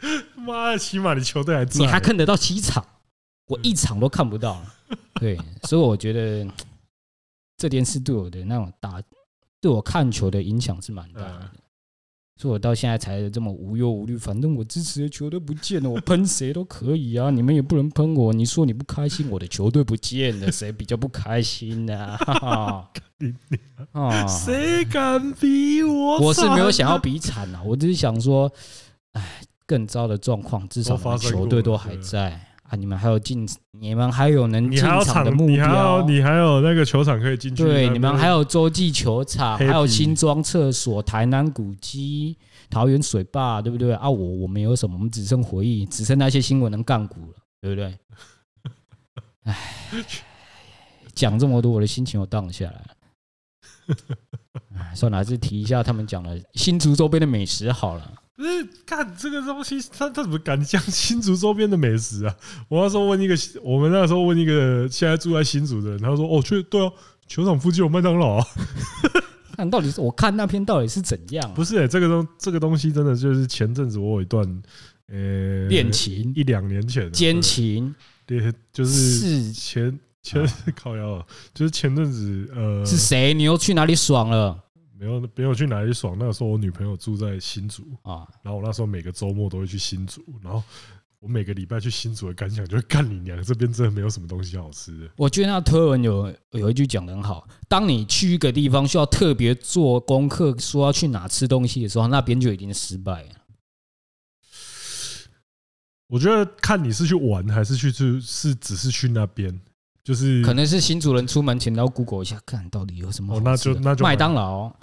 [0.35, 2.85] 妈的，起码你球队还在，你还看得到七场，
[3.47, 4.61] 我一场都看不到。
[5.19, 6.47] 对，所以我觉得
[7.57, 9.01] 这件事对我的那种打，
[9.59, 11.51] 对我看球的影响是蛮大的。
[12.37, 18.31] 所以我到现在才这么无忧无虑，反正我支持的球队不见了，我喷谁都可以啊， 你们也不能喷我。
[18.31, 22.17] 你说你不开心，我的球队不见了，谁比较不开心呢？
[23.91, 26.19] 啊，谁敢比我？
[26.19, 28.49] 我是没有想要比惨啊，我只是想说，
[29.11, 29.41] 哎。
[29.69, 32.31] 更糟的状况，至少球队都还在
[32.63, 32.75] 啊！
[32.75, 33.47] 你们还有进，
[33.79, 37.63] 你们还有能进场的目标，你还有那个球场可以进去。
[37.63, 42.35] 对，你们还有洲际球场，还有新庄厕所、台南古迹、
[42.67, 44.09] 桃园水坝，对不对啊？
[44.09, 44.95] 我我们有什么？
[44.95, 47.95] 我们只剩回忆，只剩那些新闻能干股了，对不对？
[49.43, 49.55] 唉，
[51.13, 52.87] 讲这么多，我的心情又 down 下来了。
[54.95, 58.11] 算了，还是提一下他们讲的新竹周边的美食好了。
[58.39, 62.33] 不是看这个东西，他他怎么敢讲新竹周边的美食啊？
[62.69, 66.93] 我那时候问一个，我们那时候问一个现在住在新竹的人，他说：“哦，去对哦，
[67.27, 68.45] 球场附近有麦当劳啊。”
[69.57, 71.53] 看到底是我看那篇到底是怎样？
[71.53, 74.63] 不是哎，这个东这个东西真的就是前阵子我有一段
[75.09, 77.93] 呃恋情，一两年前奸情，
[78.25, 80.49] 对，就是前前
[80.81, 81.21] 靠腰，
[81.53, 83.33] 就是前阵子呃是谁？
[83.33, 84.57] 你又去哪里爽了？
[84.99, 86.17] 没有，没有去哪里爽。
[86.19, 90.61] 那个时候我女朋友住在新竹啊，然后我那时候每个周末都会去新竹，然后
[91.21, 95.09] 我每个礼拜去新竹的感想就是干你娘，这边真的没有什么东西好吃的。
[95.15, 103.29] 我觉得那推文有有一句讲的很好，当你去一个地方需要特别做功课，说要去哪吃东西的时候，那边就已经失败了。
[106.07, 109.57] 我觉得看你是去玩还是去去是只是去那边。
[110.01, 113.35] 就是可能是新主人出门前，然后 Google 一下，看到底有什么。
[113.35, 114.73] 哦，那就那就麦当劳。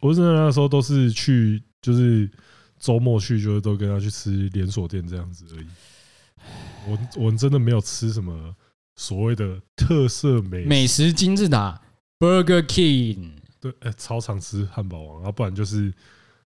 [0.00, 2.30] 我真的那时候都是去，就是
[2.78, 5.66] 周末去，就是都跟他去吃连锁店这样子而已。
[6.86, 8.54] 我我真的没有吃什么
[8.94, 11.80] 所谓的特色美美食金字塔
[12.18, 15.92] Burger King，对，哎，超常吃汉堡王，要不然就是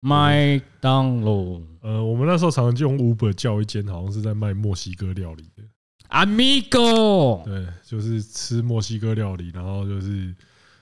[0.01, 1.59] 麦当劳。
[1.81, 5.63] 呃，我们那时候常常就用 Uber 叫一间，好像是在卖墨西哥料理的。
[6.09, 10.33] Amigo，对，就是吃墨西哥料理，然后就是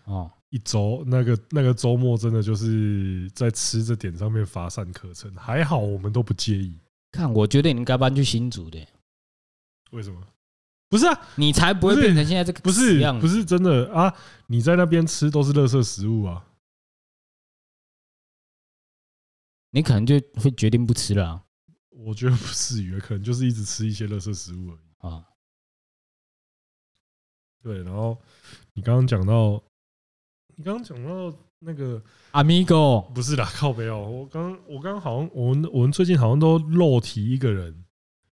[0.06, 5.34] 哦，一周那个那个周末真的就是在吃这点上面乏善可陈。
[5.36, 6.80] 还好我们都不介意。
[7.12, 8.80] 看，我觉得你应该搬去新竹的。
[9.92, 10.22] 为什么？
[10.90, 14.14] 不是啊，你才不会变成现在这个不是不是真的啊！
[14.48, 16.48] 你在那边吃都是垃圾食物啊，
[19.72, 21.44] 你可能就会决定不吃了啊。
[21.90, 25.26] 我觉得不至于，可能就是一直吃一些垃圾食物而已啊。
[27.62, 28.18] 对，然后
[28.72, 29.62] 你刚刚讲到，
[30.60, 32.02] 你刚刚讲到那个
[32.32, 34.10] Amigo，不是啦， 靠北哦！
[34.10, 37.84] 我刚我刚好像我们我们最近好像都漏提一个人，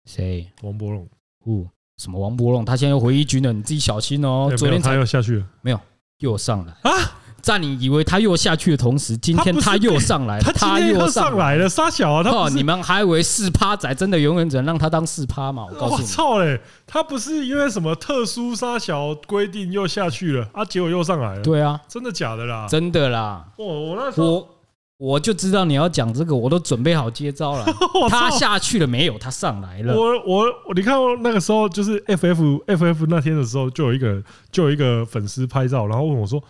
[0.07, 0.51] 谁？
[0.63, 1.07] 王伯龙。
[1.45, 1.69] 哦，
[1.99, 2.65] 什么王伯龙？
[2.65, 4.51] 他现在又回一军了，你自己小心哦。
[4.57, 5.79] 昨天他又下去了，没有，
[6.21, 7.21] 又上来啊！
[7.45, 12.23] 在你以为他又下去的同时，今天他又上来，他又上来了， 杀小啊！
[12.23, 15.67] 他你们还以为四趴仔真的永远只能让他当四趴吗？
[15.71, 16.59] 我告诉你，我操嘞！
[16.87, 20.65] 他不是因为什么特殊杀小规定又下去了啊？
[20.65, 21.43] 结果又上来了。
[21.43, 22.67] 对啊，真的假的啦？
[22.67, 23.45] 真的啦！
[23.59, 24.49] 我我那时候。
[24.97, 27.67] 我就知道你要讲这个，我都准备好接招了。
[28.09, 29.19] 他下去了没有？
[29.19, 29.93] 他上来了。
[29.93, 34.23] 我我你看，那个时候就是 FF FF 那天的时候，就有一个
[34.53, 36.43] 就有一个粉丝拍照，然后问我说：“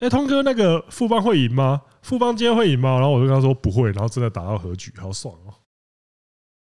[0.00, 1.82] 哎，通哥，那个富邦会赢吗？
[2.02, 5.54] 富邦今天会赢吗？”然后我就跟他说：“不会。”然后真的打到和局，好爽哦。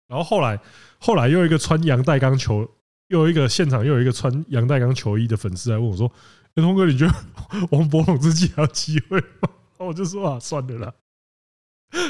[0.08, 0.58] 然后后来
[1.00, 2.66] 后来又一个穿阳代钢球，
[3.10, 6.10] 又一个现场又有一个穿阳代钢球衣的粉丝来问我说
[6.56, 7.14] ：“哎，通哥，你觉得
[7.72, 9.50] 王柏融自己还有机会吗？”
[9.80, 10.94] 我就说：“啊，算了啦。”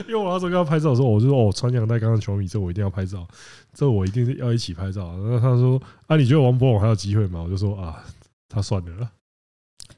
[0.07, 3.27] 因为我那时候跟他拍照的时候，我就说：“哦，穿阳代钢的球迷，这我一定要拍照，
[3.73, 8.03] 这我一定是要一起拍照。”然后他说：“啊，你觉得王柏融还有机会吗？”我就说：“啊，
[8.47, 9.11] 他算了啦。”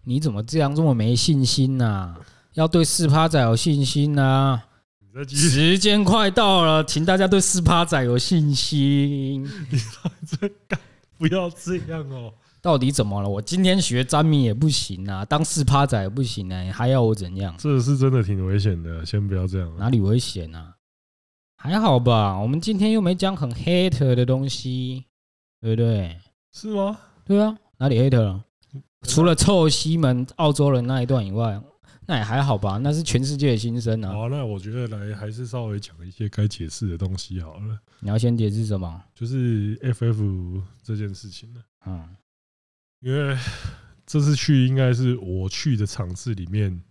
[0.03, 2.15] 你怎么这样这么没信心呐？
[2.53, 4.61] 要对四趴仔有信心呐！
[5.27, 9.43] 时间快到了，请大家对四趴仔有信心。
[9.69, 9.79] 你
[10.25, 10.79] 这干
[11.17, 12.33] 不要这样哦。
[12.61, 13.29] 到底怎么了？
[13.29, 17.55] 我今天学詹米也不行啊，当四趴仔也不行啊，还要我怎样？
[17.57, 19.71] 这是真的挺危险的，先不要这样。
[19.77, 20.73] 哪里危险啊？
[21.55, 25.05] 还好吧，我们今天又没讲很 hater 的东西，
[25.61, 26.17] 对不对？
[26.53, 26.97] 是吗？
[27.25, 28.43] 对啊，哪里 hater 了？
[29.03, 31.61] 除了臭西门澳洲人那一段以外，
[32.05, 34.11] 那也还好吧，那是全世界的心声啊。
[34.11, 37.79] 好，那我觉得来还是稍微讲一些该解释的东西好了。
[37.99, 39.03] 你要先解释什么？
[39.13, 41.61] 就是 FF 这件事情呢。
[41.85, 42.15] 嗯。
[43.01, 43.37] 因为
[44.05, 46.81] 这次去应该是我去的场次里面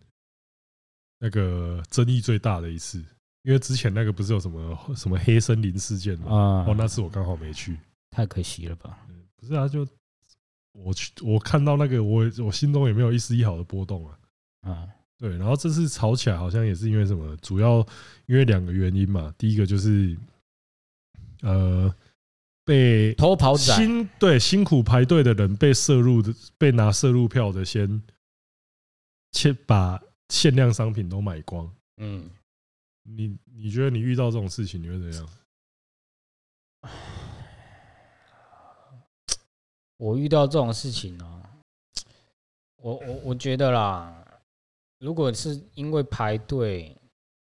[1.19, 3.05] 那个争议最大的一次，
[3.43, 6.35] 因为之前那个不是有什么什么黑森林事件吗？
[6.35, 7.77] 啊，哦，那次我刚好没去，
[8.11, 8.99] 太可惜了吧？
[9.37, 9.87] 不是啊，就
[10.73, 14.19] 我去，我看到那个，我我心中也没有一丝一毫的波动啊。
[14.63, 14.89] 啊，
[15.19, 17.37] 对，然后这次吵起来好像也是因为什么？
[17.39, 17.87] 主要
[18.27, 19.35] 因为两个原因嘛。
[19.39, 20.17] 第一个就是
[21.43, 21.95] 呃。
[22.65, 28.03] 被偷跑仔辛对辛苦排队的人被摄入的被拿摄入票的先，
[29.33, 29.99] 先把
[30.29, 31.67] 限量商品都买光。
[31.97, 32.29] 嗯，
[33.05, 35.27] 你你觉得你遇到这种事情你会怎样？
[39.99, 41.43] 我遇到这种事情呢，
[42.83, 44.25] 我我我觉得啦，
[44.99, 46.97] 如果是因为排队，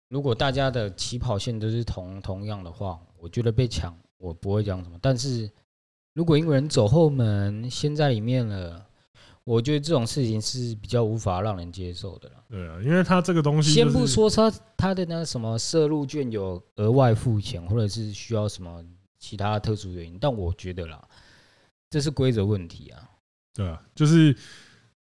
[0.10, 3.96] 如果大家的起跑线都是同同样的话，我觉得被抢。
[4.18, 5.48] 我不会讲什么，但是
[6.14, 8.84] 如果因为人走后门先在里面了，
[9.44, 12.36] 我觉得这种事情是比较无法让人接受的了。
[12.50, 18.84] 对啊，因为他这个东西，先不说他他的那个什么摄入券有额外付钱，或者是需要什么
[19.20, 21.06] 其他特殊原因，但我觉得啦，
[21.90, 23.00] 这是规则问题啊。
[23.54, 24.36] 对啊，就是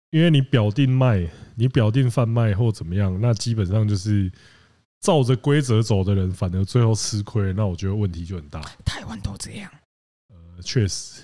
[0.10, 4.32] 因为你表定卖，你表定贩卖或怎么样，那基本上就是。
[5.00, 8.60] 照着规则走的人，反而最后吃亏，那我觉得问题就很大。
[8.84, 9.72] 台湾都这样。
[10.28, 11.22] 呃，确实，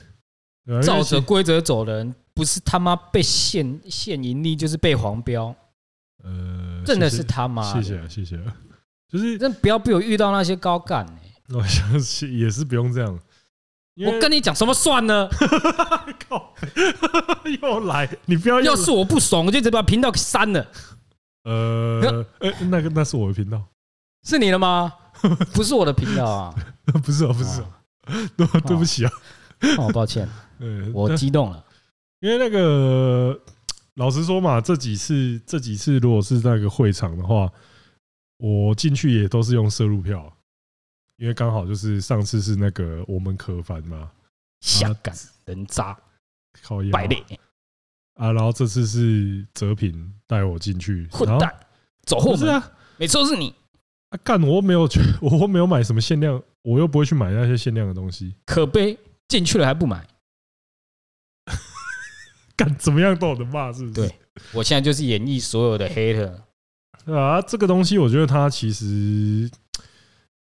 [0.84, 5.54] 照着规则走的人，不是他妈被限限盈利，就是被黄标。
[6.24, 7.74] 呃，真的是他妈。
[7.74, 8.56] 谢谢啊，谢谢啊。
[9.12, 11.20] 就是，真不要被我遇到那些高干呢。
[11.58, 13.20] 我相信也是不用这样。
[13.98, 15.30] 我跟你讲，什么算呢？
[16.28, 16.54] 靠！
[17.62, 18.60] 又来，你不要。
[18.62, 20.66] 要是我不爽，我就直接把频道给删了。
[21.44, 23.62] 呃，哎，那个那是我的频道，
[24.26, 24.94] 是你的吗？
[25.54, 26.56] 不是我的频道啊，
[27.04, 27.64] 不是啊，不是，
[28.36, 29.12] 对对不起啊，
[29.78, 30.28] 哦，抱歉，
[30.94, 31.64] 我激动了，
[32.20, 33.40] 因为那个
[33.96, 37.50] 老实说嘛，这几次这几次如果是那个会场的话，
[38.38, 40.36] 我进去也都是用射入票，
[41.24, 44.12] 因为刚好就是上次是那个我们可凡嘛，
[44.60, 45.16] 下感
[45.46, 45.98] 人渣，
[46.62, 47.16] 靠腰败类
[48.16, 48.34] 啊！
[48.34, 51.50] 然后这次是泽平带我进去，混蛋，
[52.06, 52.72] 走后门啊！
[52.98, 53.56] 每次都是你
[54.10, 54.20] 啊！
[54.22, 59.00] 干，我没有去， 我又没有买什么限量，我又不会去买那些限量的东西，可悲，
[59.30, 60.06] 进去了还不买，
[62.58, 63.94] 干怎么样都有的骂，是不是？
[63.94, 64.14] 对，
[64.52, 66.34] 我现在就是演绎所有的 hater
[67.14, 67.42] 啊！
[67.42, 69.50] 这个东西我觉得它其实。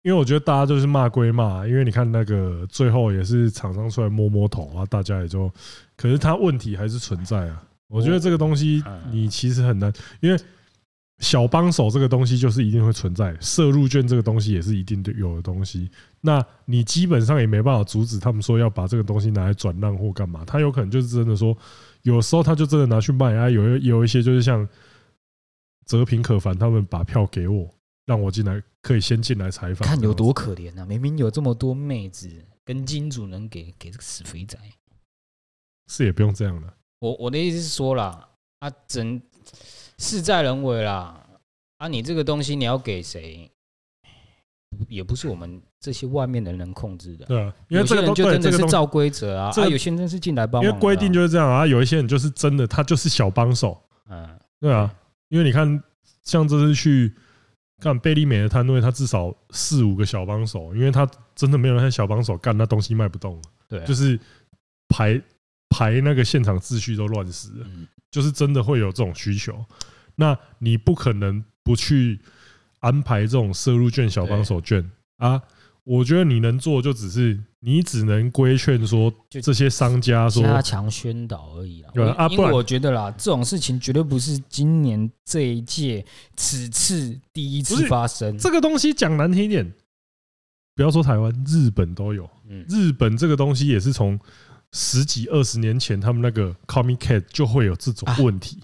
[0.04, 5.52] 因为我觉得大家就是骂归骂，因为你看那个最后也是厂商出来摸摸头啊，大家也就，
[5.95, 7.64] 可是它问题还是存在啊。
[7.88, 10.41] 我觉得这个东西你其实很难，因为
[11.20, 15.88] 小帮手这个东西就是一定会存在，摄入券这个东西也是一定有的东西。
[16.22, 21.56] 那你基本上也没办法阻止他们说要把这个东西拿来转让或干嘛，他有可能就是真的说，
[22.02, 23.47] 有时候他就真的拿去卖啊。
[23.47, 24.68] 有有一些就是像
[25.86, 27.70] 泽平可凡他们把票给我。
[28.06, 30.86] 让我进来，可以先进来采访，看有多可怜啊！
[30.86, 32.30] 明明有这么多妹子
[32.66, 34.58] 跟金主能给给这个死肥仔，
[35.88, 36.74] 是也不用这样了。
[36.99, 38.28] 我我的意思是说啦，
[38.60, 39.22] 啊，真
[39.97, 41.24] 事在人为啦，
[41.78, 43.49] 啊，你这个东西你要给谁，
[44.89, 47.26] 也不是我们这些外面的人能控制的。
[47.28, 51.68] 对啊，因为这个人就真的是照规则啊，啊，有些人是进来帮忙，因为规定就是这样啊。
[51.68, 53.80] 有一些人就是真的，他就是小帮手。
[54.10, 54.93] 嗯，对啊，
[55.30, 55.82] 因为你看，
[56.24, 57.16] 像这次去。
[57.82, 63.42] 看贝利美的摊位，他至少四五个小帮手，因为他真的没有那些小帮手干，那东西卖不动。
[63.68, 64.18] 对，就是
[64.88, 65.22] 排
[65.70, 67.68] 排那个现场秩序都乱死了，
[68.12, 69.66] 就是真的会有这种需求。
[70.16, 72.20] 那你不可能不去
[72.80, 75.42] 安排这种摄入券小帮手券啊。
[75.84, 81.90] 我觉得你能做，就只是你只能规劝说，这些商家说加强宣导而已啦。
[82.30, 86.06] 因为我觉得啦，这种事情绝对不是今年这一届
[86.36, 88.38] 此次第一次发生。
[88.38, 89.74] 这个东西讲难听一点，
[90.76, 92.30] 不要说台湾，日本都有。
[92.70, 94.20] 日本这个东西也是从
[94.74, 98.60] 十几二十年前，他们那个 Comic Cat 就会有这种问题。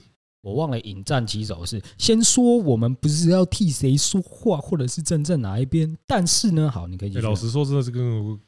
[0.47, 5.97] 我忘了引战起手是先说我们不是要替谁说话，或者是站在哪一边。
[6.07, 7.09] 但是呢，好，你可以。
[7.15, 8.39] 老实说，真的是跟我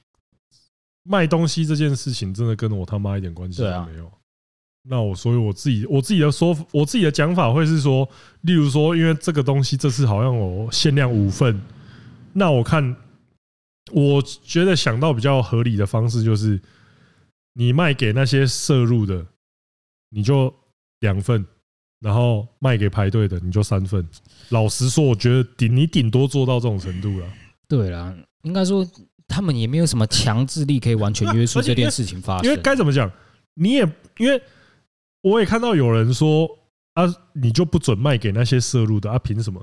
[1.04, 4.10] 卖东西这件事情，真的跟我他妈一点关系都没有。
[4.84, 8.08] 那我所以我自己我自己的说，我自己的讲法会是说，
[8.42, 11.62] 例如说，因为这个东西这次好像我限量五份，
[12.32, 12.96] 那我看
[13.92, 16.62] 我觉得想到比较合理的方式就是，
[17.56, 19.28] 你卖给那些摄入的，
[20.12, 20.54] 你就
[21.02, 21.46] 两份。
[22.00, 24.08] 然后卖给排队的，你就三份。
[24.50, 27.28] 老实说，我觉得顶你顶多做到这种程度了。
[27.68, 28.86] 对啦，应该说
[29.28, 32.46] 他们也没有什么强制力可以完全约束这件事情发生。
[32.46, 33.12] 因为该怎么讲，
[33.54, 33.82] 你也
[34.18, 34.42] 因为
[35.22, 36.50] 我也看到有人说
[36.94, 39.20] 啊，你就不准卖给那些摄入的啊？
[39.20, 39.62] 凭什么？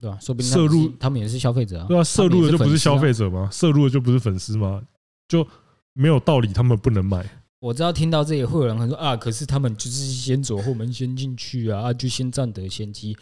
[0.00, 0.18] 对吧？
[0.20, 1.86] 说不定摄入他们也是消费者啊。
[1.88, 3.48] 对啊，摄入的就不是消费者吗？
[3.52, 4.82] 摄入的就不是粉丝吗？
[5.28, 5.46] 就
[5.92, 7.28] 没有道理，他们不能买。
[7.66, 13.16] 我知道听到这里会有人会说啊，可是他们就是先走后门先进去啊，就先占得先机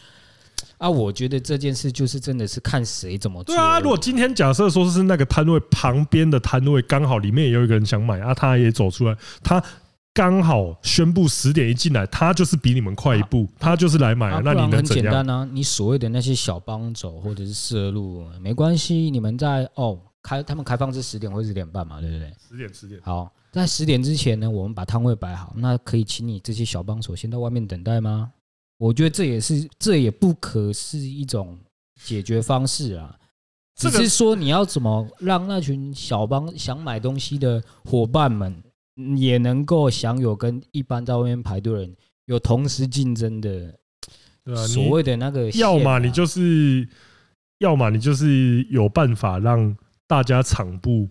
[0.77, 0.87] 啊。
[0.87, 3.55] 我觉得这件事就是真的是看谁怎么做。
[3.55, 9.63] 对啊，如果今天假设说是那个摊位旁边的摊位刚好里面也有一个人想买啊，他也走出来，他
[10.13, 14.71] 刚好宣布十点一进来，他就是比你们快一步，他就是来买，那你？
[14.71, 22.31] 很简单啊，你所谓的那些小帮手或者是涉路没关系，你们在哦开他们开放是十点或十点半嘛，对不对？
[22.47, 23.33] 十点十点好。
[23.55, 28.33] 在十点之前呢，我们把摊位摆好，那可以请你这些小帮手先到外面等待吗？
[28.77, 31.57] 我觉得这也是，这也不可是一种
[32.03, 33.17] 解决方式啊。
[33.77, 38.61] 只是说你要怎么让那群小帮想买东西的伙伴们
[39.17, 41.95] 也能够享有跟一般在外面排队的人
[42.25, 43.73] 有同时竞争的，
[44.43, 46.85] 对啊，所谓的那个，要么你就是，
[47.59, 49.73] 要么你就是有办法让
[50.05, 51.09] 大家场部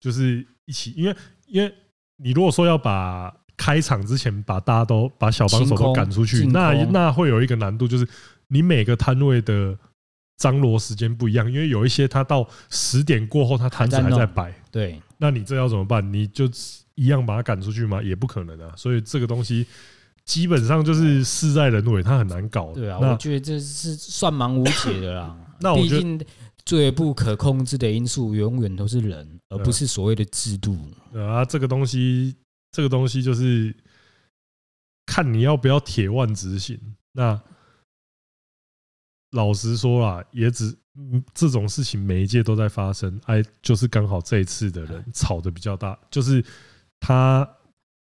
[0.00, 1.14] 就是一起，因为。
[1.46, 1.72] 因为
[2.16, 8.06] 你如果说要把开场之前把大家都把小帮手都赶出去，那那会有一个难度，就是
[8.48, 9.78] 你每个摊位的
[10.36, 14.52] 张罗时间不一样，因为有一些他到十点过后，他摊子还在摆。
[14.70, 16.12] 对，那你这要怎么办？
[16.12, 16.48] 你就
[16.94, 18.02] 一样把他赶出去吗？
[18.02, 18.72] 也不可能啊。
[18.76, 19.66] 所以这个东西
[20.24, 22.72] 基本上就是事在人为，他很难搞。
[22.72, 25.36] 对啊，我觉得这是算蛮无解的啦。
[25.60, 26.20] 那毕竟。
[26.64, 30.76] 最不可控制的因素永远都是人，而不是所谓的制度。
[31.12, 32.34] 啊，这个东西，
[32.72, 33.74] 这个东西就是
[35.06, 36.80] 看你要不要铁腕执行。
[37.12, 37.40] 那
[39.32, 40.74] 老实说啦，也只
[41.34, 43.20] 这种事情每一届都在发生。
[43.26, 46.44] 哎，就是刚好这一次的人吵得比较大，就是
[47.00, 47.48] 他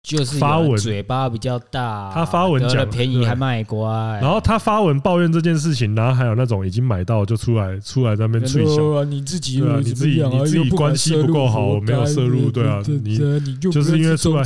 [0.02, 3.88] 就是发文嘴巴比较大，他发文讲便宜还卖乖，
[4.20, 13.16] 然后他发文抱怨这件事情，然后还有那种已经买到就出来出来在那边吹箫，你自己对啊，你自己你自己关系不够好，我没有摄入，对啊，你
[13.58, 14.42] 就是因为出来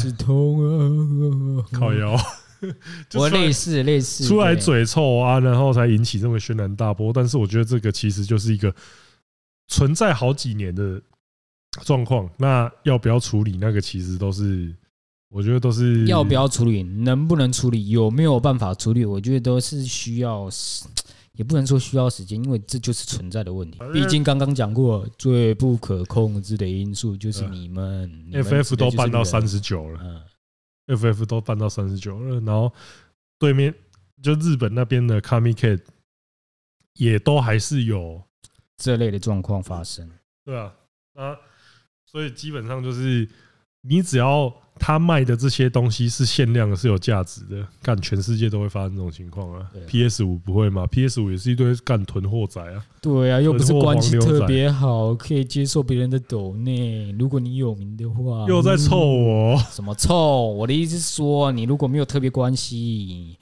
[1.73, 2.15] 靠腰，
[3.17, 7.11] 我类似类似出来嘴臭啊，然后才引起这么轩然大波。
[7.15, 8.71] 但是我觉得这个其实就是一个
[9.69, 11.01] 存在好几年的
[11.83, 13.57] 状况，那要不要处理？
[13.59, 14.71] 那个其实都是。
[15.37, 19.05] 我觉得都是要不要处理，能不能处理，有没有办法处理？
[19.05, 20.49] 我觉得都是需要，
[21.33, 23.79] 也不能说需要时间，因为这就是存在的问题。
[23.93, 28.11] 毕竟刚刚讲过，最不可控制的因素就是你们。
[28.33, 30.25] FF 都办到三十九了
[30.87, 32.73] ，FF 都办到三十九了，然后
[33.39, 33.75] 对面
[34.23, 35.83] 就日本那边的 Kamiket
[36.95, 38.23] 也都还是有
[38.79, 40.11] 这类的状况发生。
[40.47, 40.73] 对啊，
[41.13, 41.37] 啊，
[42.07, 43.29] 所以基本上就是
[43.83, 44.51] 你只要。
[44.79, 47.67] 他卖的这些东西是限量的，是有价值的。
[47.83, 49.67] 干，全世界都会发生这种情况啊。
[49.87, 52.85] PS 五不会吗？PS 五也是一堆干囤货仔啊。
[53.01, 57.11] 对啊，又不是关系特别好，可以接受别人的抖内。
[57.19, 59.59] 如果你有名的话，又在臭我？
[59.71, 60.53] 什么臭？
[60.53, 63.39] 我的意思是说，你如果没有特别关系，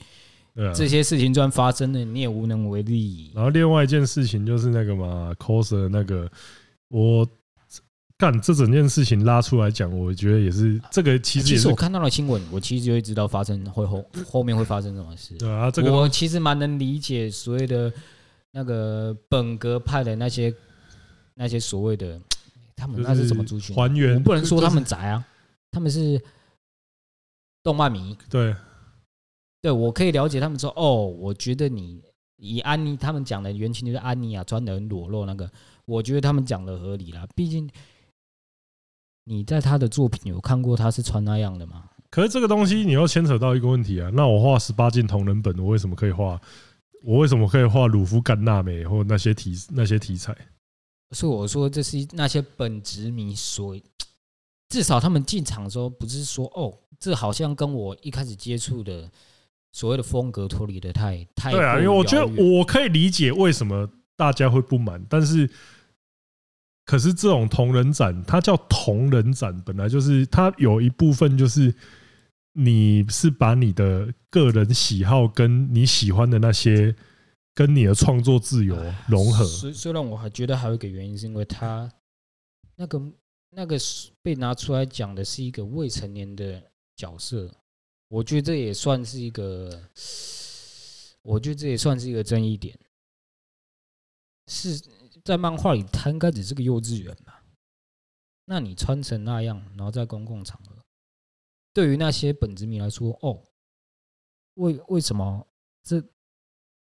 [0.54, 3.32] 对啊，这些事情突然发生了，你也无能为力。
[3.34, 6.30] 然后另外一件事情就是那个嘛，coser 那个
[6.88, 7.26] 我。
[8.16, 11.18] 干这整件事情拉出来讲，我觉得也是这个。
[11.18, 15.34] 其实也是我看到了新闻，我其实就会知道发生会后后面会发生什么事。
[15.34, 17.92] 对啊，这个我其实蛮能理解所谓的
[18.52, 20.54] 那个本格派的那些
[21.34, 22.20] 那些所谓的
[22.76, 23.74] 他们那是什么族群？
[23.74, 25.26] 还原不能说他们宅啊，
[25.72, 26.22] 他们是
[27.64, 28.16] 动漫迷。
[28.30, 28.54] 对，
[29.60, 32.00] 对我可以了解他们说哦，我觉得你
[32.36, 35.50] 以安妮他们讲的原型就是安妮啊，穿的很裸露那个，
[35.84, 37.68] 我觉得他们讲的合理啦，毕竟。
[39.26, 41.84] 你在他的作品有看过他是穿那样的吗？
[42.10, 44.10] 可是这个东西你要牵扯到一个问题啊。
[44.12, 46.38] 那我画十八禁同人本，我为什么可以画？
[47.02, 50.36] 我为什么可以画鲁夫干娜美或那些题那些题材？
[51.12, 53.76] 所以我说这是那些本职迷所
[54.68, 59.10] 至少他们进场的时候不是说哦，这好像跟我一开始接触的
[59.72, 65.50] 所谓的风格脱离的太太对啊，因为我觉得我可以理解为什么大家会不满，但是。
[66.84, 71.74] 可是这种同人展，它叫同人展，本来就是它有一部分就是
[72.52, 76.94] 你是把你的个人喜好跟你喜欢的那些
[77.54, 78.76] 跟你的创作自由
[79.08, 79.46] 融合。
[79.46, 81.90] 虽虽然我还觉得还有一个原因，是因为他
[82.76, 83.00] 那个
[83.48, 83.78] 那个
[84.20, 86.62] 被拿出来讲的是一个未成年的
[86.94, 87.50] 角色，
[88.08, 89.82] 我觉得这也算是一个，
[91.22, 92.78] 我觉得这也算是一个争议点，
[94.48, 94.78] 是。
[95.24, 97.42] 在漫画里，他应该只是个幼稚园吧？
[98.44, 100.76] 那你穿成那样，然后在公共场合，
[101.72, 103.42] 对于那些本子迷来说，哦，
[104.54, 105.46] 为为什么
[105.82, 105.96] 这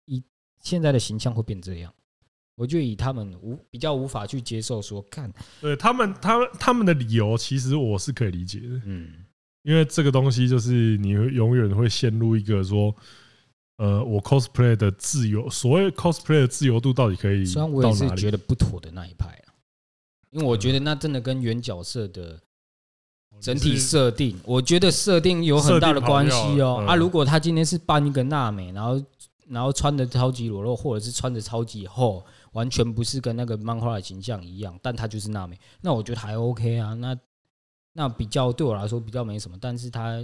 [0.06, 0.22] 以
[0.60, 1.94] 现在的形象会变这样？
[2.56, 5.32] 我就以他们无比较无法去接受说，看，
[5.62, 9.26] 对他们，他们他们的理由，其实我是可以理解的，嗯，
[9.62, 12.94] 因为这个东西就是你永远会陷入一个说。
[13.78, 17.44] 呃，我 cosplay 的自由，所谓 cosplay 的自由度到底可以？
[17.44, 19.54] 虽然我也是觉得不妥的那一派啊，
[20.30, 22.40] 因为我觉得那真的跟原角色的
[23.42, 26.86] 整体设定，我觉得设定有很大的关系哦。
[26.88, 29.04] 啊，如果他今天是扮一个娜美，然后
[29.48, 36.94] 然后穿的超级裸露，或者是穿的超级厚，完全不是跟那个漫画的形象一样，但他就是娜美，那我觉得还 OK 啊。
[36.94, 37.18] 那
[37.94, 40.24] 那比较对我来说比较没什么，但是他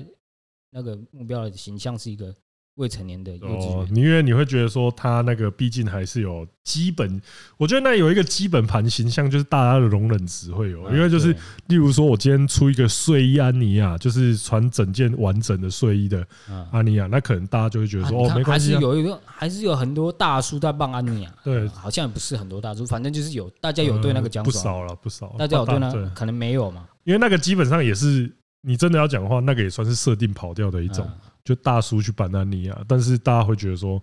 [0.69, 2.31] 那个目标的形象是一个。
[2.79, 7.21] 未成年的幼稚因为你会觉得说他那个毕竟还是有基本，
[7.57, 11.35] 我觉得那有一个基本盘形象，就是大家的容忍值会有，因为就是
[11.67, 16.25] 例如说我今天出一个睡衣安妮亚，就是穿整件完整的睡衣的
[16.71, 31.05] 安妮亚，那可能大家就会觉得说哦，没关系，还是有一个，还是有很多大叔在帮安妮亚，对，好像也不是很多大叔，反正就是有大家有对那个讲不少了，不少，大家有对那可能没有嘛，因为那个基本上也是你真的要讲的话，那个也算是设定跑掉的一种。
[31.43, 34.01] 就大叔去扮安妮亚，但是大家会觉得说，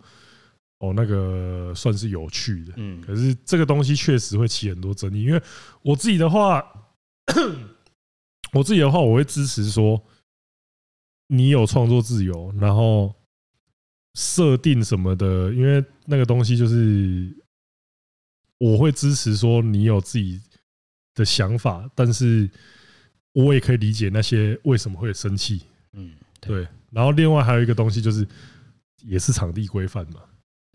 [0.79, 5.23] 哦，那个算是有趣的，嗯，可是这个东西确实会起很多争议。
[5.23, 5.41] 因为
[5.83, 6.65] 我自己的话，
[8.53, 10.03] 我自己的话，我会支持说，
[11.29, 13.15] 你有创作自由，然后
[14.15, 17.37] 设定什么的，因为那个东西就是，
[18.59, 20.41] 我会支持说你有自己
[21.15, 22.51] 的想法，但是
[23.33, 25.63] 我也可以理解那些为什么会生气，
[25.93, 26.67] 嗯，对。
[26.97, 28.27] 然后另外还有一个东西就是，
[29.05, 30.21] 也是场地规范嘛。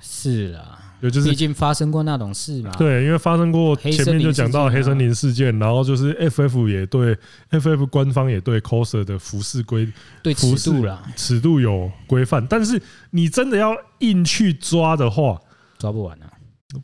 [0.04, 2.70] 是啊，对，就是毕竟发生过那种事嘛。
[2.78, 7.18] 对，因为发生过前面就讲到黑森林事件，然后就是 FF 也对
[7.50, 9.92] FF 官方也对 coser 的服饰规
[10.22, 15.40] 对尺度啦，尺度有规范，但是你真的要硬去抓的话，
[15.80, 16.32] 抓不完啊。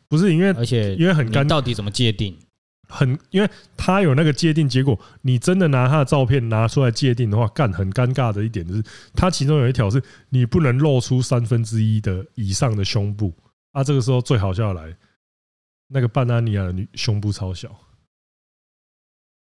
[0.07, 2.35] 不是因为，而且因为很干，到底怎么界定？
[2.87, 8.83] 很，因为他有那个界定结果，你真的拿他的照片拿出来界定的话，干很尴尬的一点就是，
[9.13, 13.33] 他其中有一条是你不能露出三分之一的以上的胸部
[13.73, 13.83] 啊。
[13.83, 14.95] 这个时候最好笑来，
[15.89, 17.69] 那个半安尼亚的女胸部超小，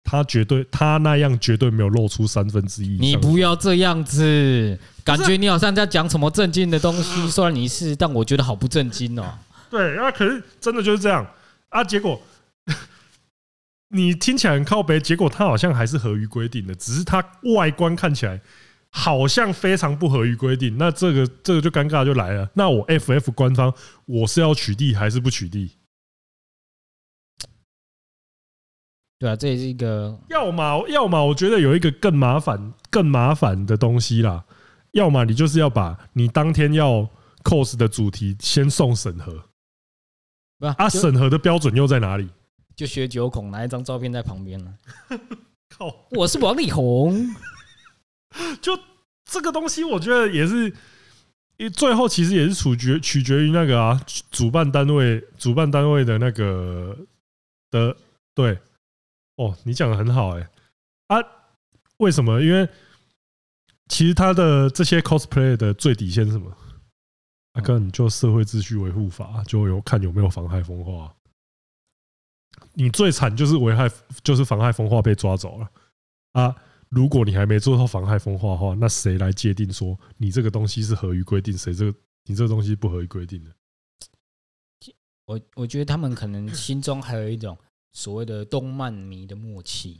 [0.03, 2.97] 他绝对他那样绝对没有露出三分之一。
[2.99, 7.29] 你不要这样子，感觉你好像在讲什么正经的东西。
[7.29, 9.37] 虽然你是，但我觉得好不正经哦。
[9.69, 11.25] 对，那可是真的就是这样
[11.69, 12.19] 啊，结果。
[13.89, 17.23] 你听起来很靠北，结果它好像还是合于规定的，只是它
[17.55, 18.41] 外观看起来
[18.89, 20.77] 好像非常不合于规定。
[20.77, 22.49] 那这个这个就尴尬就来了。
[22.55, 23.73] 那我 FF 官方
[24.05, 25.71] 我是要取缔还是不取缔？
[29.17, 34.45] 对啊，这也是一个要么要么，我觉得有一个更麻烦更麻烦的东西啦。
[34.91, 37.09] 要么你就是要把你当天要
[37.43, 39.49] cos 的主题先送审核，
[40.77, 42.29] 啊，审核的标准又在哪里？
[42.75, 44.73] 就学九孔拿一张照片在旁边了。
[45.69, 46.05] 靠！
[46.11, 47.33] 我是王力宏。
[48.61, 48.77] 就
[49.25, 50.73] 这个东西，我觉得也是，
[51.71, 56.97] 最后其实也是取决取决于那个啊，主办单位主办单位的那个
[57.71, 57.95] 的
[58.33, 58.59] 对。
[59.37, 60.49] 哦，你讲的很好哎。
[61.07, 61.17] 啊，
[61.97, 62.41] 为什么？
[62.41, 62.67] 因为
[63.87, 66.51] 其实他的这些 cosplay 的最底线是什么？
[67.53, 71.14] 啊，哥，你就社会秩序维护法，就有看有没有妨害风化。
[72.73, 73.89] 你最惨就是危害，
[74.23, 75.69] 就是妨害风化被抓走了
[76.33, 76.55] 啊！
[76.89, 81.57] 如果你还没做到妨害风化的话，那谁来界定说你这个东西是合于规定？
[81.57, 83.51] 谁这个你这个东西不合于规定的？
[85.25, 87.57] 我我觉得他们可能心中还有一种
[87.93, 89.99] 所谓的动漫迷的默契，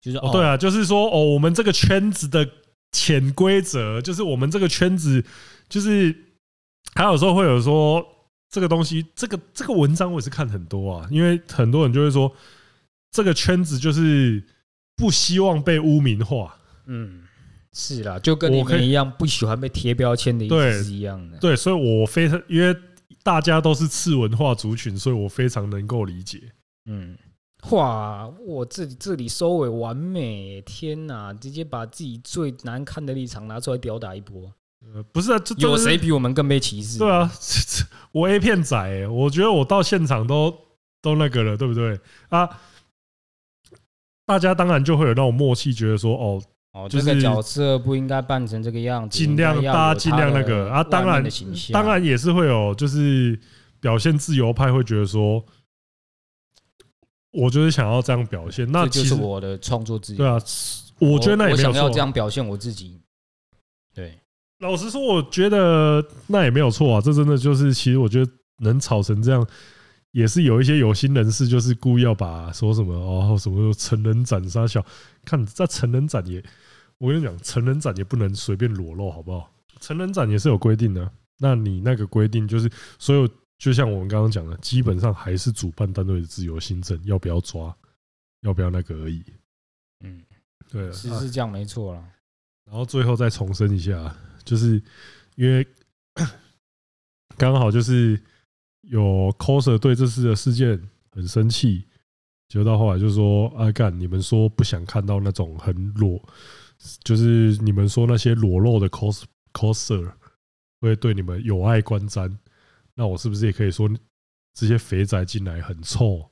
[0.00, 2.48] 就是哦，对啊，就是说哦，我们这个圈子的
[2.92, 5.24] 潜规则，就是我们这个圈子，
[5.68, 6.14] 就是
[6.94, 8.15] 还有时候会有说。
[8.56, 12.32] 这个东西，这个这个文章我也是看很多啊，因为很多人就会说，
[13.10, 14.42] 这个圈子就是
[14.96, 16.56] 不希望被污名化。
[16.86, 17.24] 嗯，
[17.74, 21.36] 是啦，就跟你们一样，不喜欢被贴标签的意思是一样的。
[21.36, 22.74] 对，所以我非常，因为
[23.22, 26.40] 大家都是次文化族群，所以我非常能够理解。
[26.86, 27.14] 嗯，
[27.72, 34.50] 哇，我这里这里收尾完美，天哪，直接把自己最难看的立场拿出来吊打一波。
[34.94, 36.98] 呃，不是啊，这有谁比我们更被歧视？
[36.98, 37.30] 对啊，
[38.12, 40.56] 我 A 片仔、欸，我觉得我到现场都
[41.02, 42.48] 都那个了，对不对啊？
[44.24, 50.82] 大家当然就会有那种默契，觉得说，哦哦，这个角色不应该扮成这个样子，尽量大家尽量那个啊。
[50.82, 51.24] 当然，
[51.72, 53.38] 当然也是会有，就是
[53.80, 55.44] 表现自由派会觉得说，
[57.32, 60.18] 我就是想要这样表现，那就是我的创作自由。
[60.18, 60.38] 对啊，
[60.98, 63.00] 我觉得那也没有错，我想要这样表现我自己，
[63.94, 64.18] 对。
[64.58, 67.00] 老实说，我觉得那也没有错啊。
[67.00, 69.46] 这真的就是，其实我觉得能吵成这样，
[70.12, 74.84] 也是有一些有心人士，就是故意要把说什么哦，什么成人展杀小，
[75.26, 76.42] 看在成人展也，
[76.96, 79.52] 我跟你讲，成人展也不能随便裸露，好不好？
[79.78, 81.10] 成人展也是有规定的。
[81.38, 83.28] 那你那个规定就是，所有
[83.58, 87.76] 就像我们刚刚讲的，基本上还是主办单位的自由心证，要不要抓，
[88.40, 89.22] 要不要那个而已。
[90.02, 90.22] 嗯，
[90.70, 92.02] 对，是是这样，没错了。
[92.64, 94.16] 然后最后再重申一下。
[94.46, 94.82] 就是
[95.34, 95.66] 因为
[97.36, 98.18] 刚好就是
[98.80, 100.80] 有 coser 对这次的事件
[101.10, 101.84] 很生气，
[102.48, 106.22] 结果到后来就说：“阿干，你们说不想看到那种很裸，
[107.04, 110.10] 就是你们说那些裸露的 cos coser
[110.80, 112.34] 会对你们有碍观瞻，
[112.94, 113.90] 那我是不是也可以说
[114.54, 116.30] 这些肥宅进来很臭，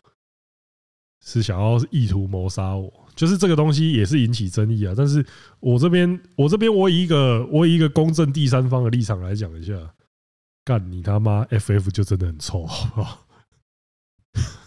[1.21, 5.25] 是想要意图谋杀我？”就是这个东西也是引起争议啊，但是
[5.61, 9.75] 我这边我这边我以一个我以一个公正第三方的立场来讲一下，
[10.65, 13.27] 干你他妈 FF 就真的很臭，好不好？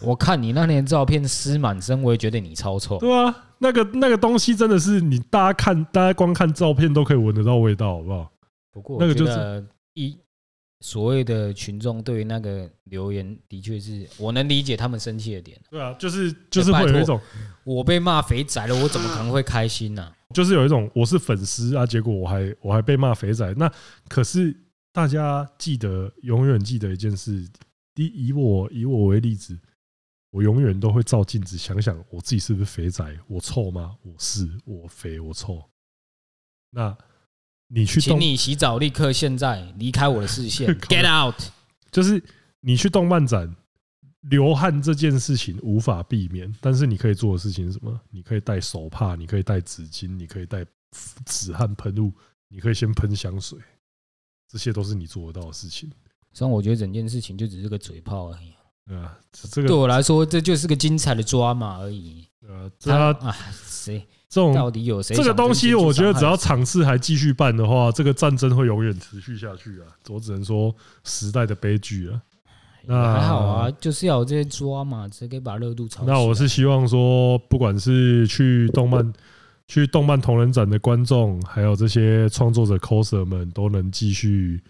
[0.00, 2.98] 我看你那年照片湿满身，我也觉得你超臭。
[2.98, 8.32] 对啊，那个那个东西真的是你大家看，大家光看照片都可以闻得到味道，好不好？
[8.72, 10.18] 不过那个就是一。
[10.80, 15.60] 所谓的群众对于那个留言，的确是我能理解他们生气的点。
[15.68, 17.20] 对啊，就是就是会有一种
[17.64, 20.14] 我被骂肥仔了，我怎么可能会开心呢？
[20.34, 23.52] 就是有一种我是粉丝啊，结果我还我还被骂肥仔。
[23.54, 23.68] 那
[24.08, 24.54] 可是
[24.92, 27.48] 大家记得，永远记得一件事：
[27.94, 29.58] 第一，以我以我为例子，
[30.30, 33.18] 我永远都会照镜子想想我自己是不是肥仔？
[33.26, 33.96] 我臭吗？
[34.02, 35.60] 我是，我肥，我臭。
[36.70, 36.96] 那。
[37.68, 41.34] 你去，请你洗澡，立刻现在离开我的视线， Get out！
[41.90, 42.22] 就是
[42.60, 43.54] 你去动漫展
[44.22, 48.00] 流汗这件事情无法避免，但是你可以做的事情是什么？
[48.10, 50.64] 你可以带手帕，你可以带纸巾，你可以带
[51.26, 52.12] 止汗喷雾，
[52.48, 53.58] 你可以先喷香水，
[54.50, 55.90] 这些都是你做得到的事情。
[56.32, 58.52] 虽然我觉得整件事情就只是个嘴炮而已。
[58.86, 59.18] 对啊，
[59.52, 62.26] 这个对我来说，这就是个精彩的抓马而已。
[62.46, 65.16] 呃，他啊，谁这种到底有谁？
[65.16, 69.86] 这个东西，我觉得只要场次还继续办的话，这个战争会永远持续下去啊！
[70.08, 70.74] 我只能说
[71.04, 72.22] 时代的悲剧啊。
[72.84, 76.04] 那还好啊，就是要有这些抓嘛，直接可以把热度炒。
[76.04, 79.12] 那我是希望说，不管是去动漫、
[79.66, 84.62] 去动漫同人展的观众，还有这些创作者 coser 们，都能继续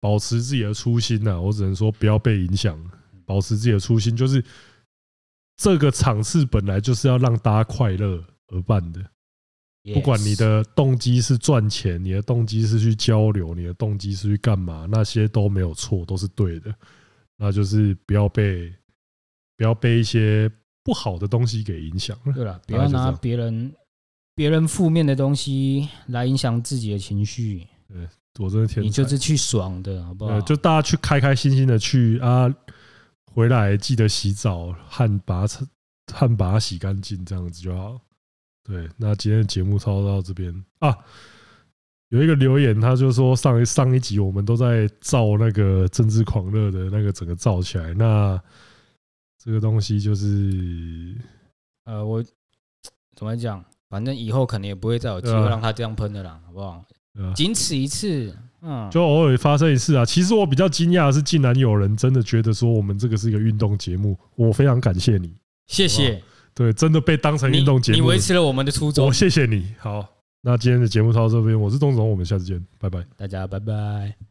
[0.00, 1.40] 保持自己的初心呐。
[1.40, 2.78] 我只能说，不要被影响。
[3.26, 4.44] 保持自己的初心，就是
[5.56, 8.20] 这个场次本来就是要让大家快乐
[8.50, 9.00] 而办的。
[9.94, 16.74] 不管你的动机是赚钱，你的动机是去交流，你的动机是去干嘛，那些都没有错，都是对的。
[17.38, 18.70] 那就是不要被
[19.56, 20.50] 不要被一些
[20.84, 22.14] 不好的东西给影响。
[22.34, 23.74] 对了，不要拿别人
[24.34, 27.66] 别人负面的东西来影响自己的情绪。
[27.88, 28.06] 对，
[28.38, 30.38] 我真的天，你就是去爽的好不好？
[30.42, 32.54] 就大家去开开心心的去啊。
[33.32, 35.66] 回来记得洗澡，汗把它
[36.12, 37.98] 汗把它洗干净，这样子就好。
[38.64, 40.96] 对，那今天的节目差不多到这边啊。
[42.10, 48.40] 有一个留言，他就说上一上一集我们都在造那个政治狂热的那个整个造起来，那
[49.38, 51.16] 这个东西就是
[51.84, 52.20] 呃，我
[53.14, 53.64] 怎么讲？
[53.88, 56.84] 反正以后可能也不会再有机会让他这样喷的啦，好不好？
[57.34, 58.36] 仅此一次。
[58.62, 60.04] 嗯，就偶尔发生一次啊。
[60.04, 64.18] 其实我比较惊讶的是，竟然有人真的觉得说我们这个是一个运动节目。
[64.34, 65.34] 我非常感谢你，
[65.66, 66.22] 谢谢。
[66.54, 69.06] 对，真的被当成运动节目，你维持了我们的初衷。
[69.06, 69.74] 我谢谢你。
[69.78, 70.06] 好，
[70.42, 74.29] 那今天的节目到这边，我是东总，我们下次见，拜拜，大家拜拜。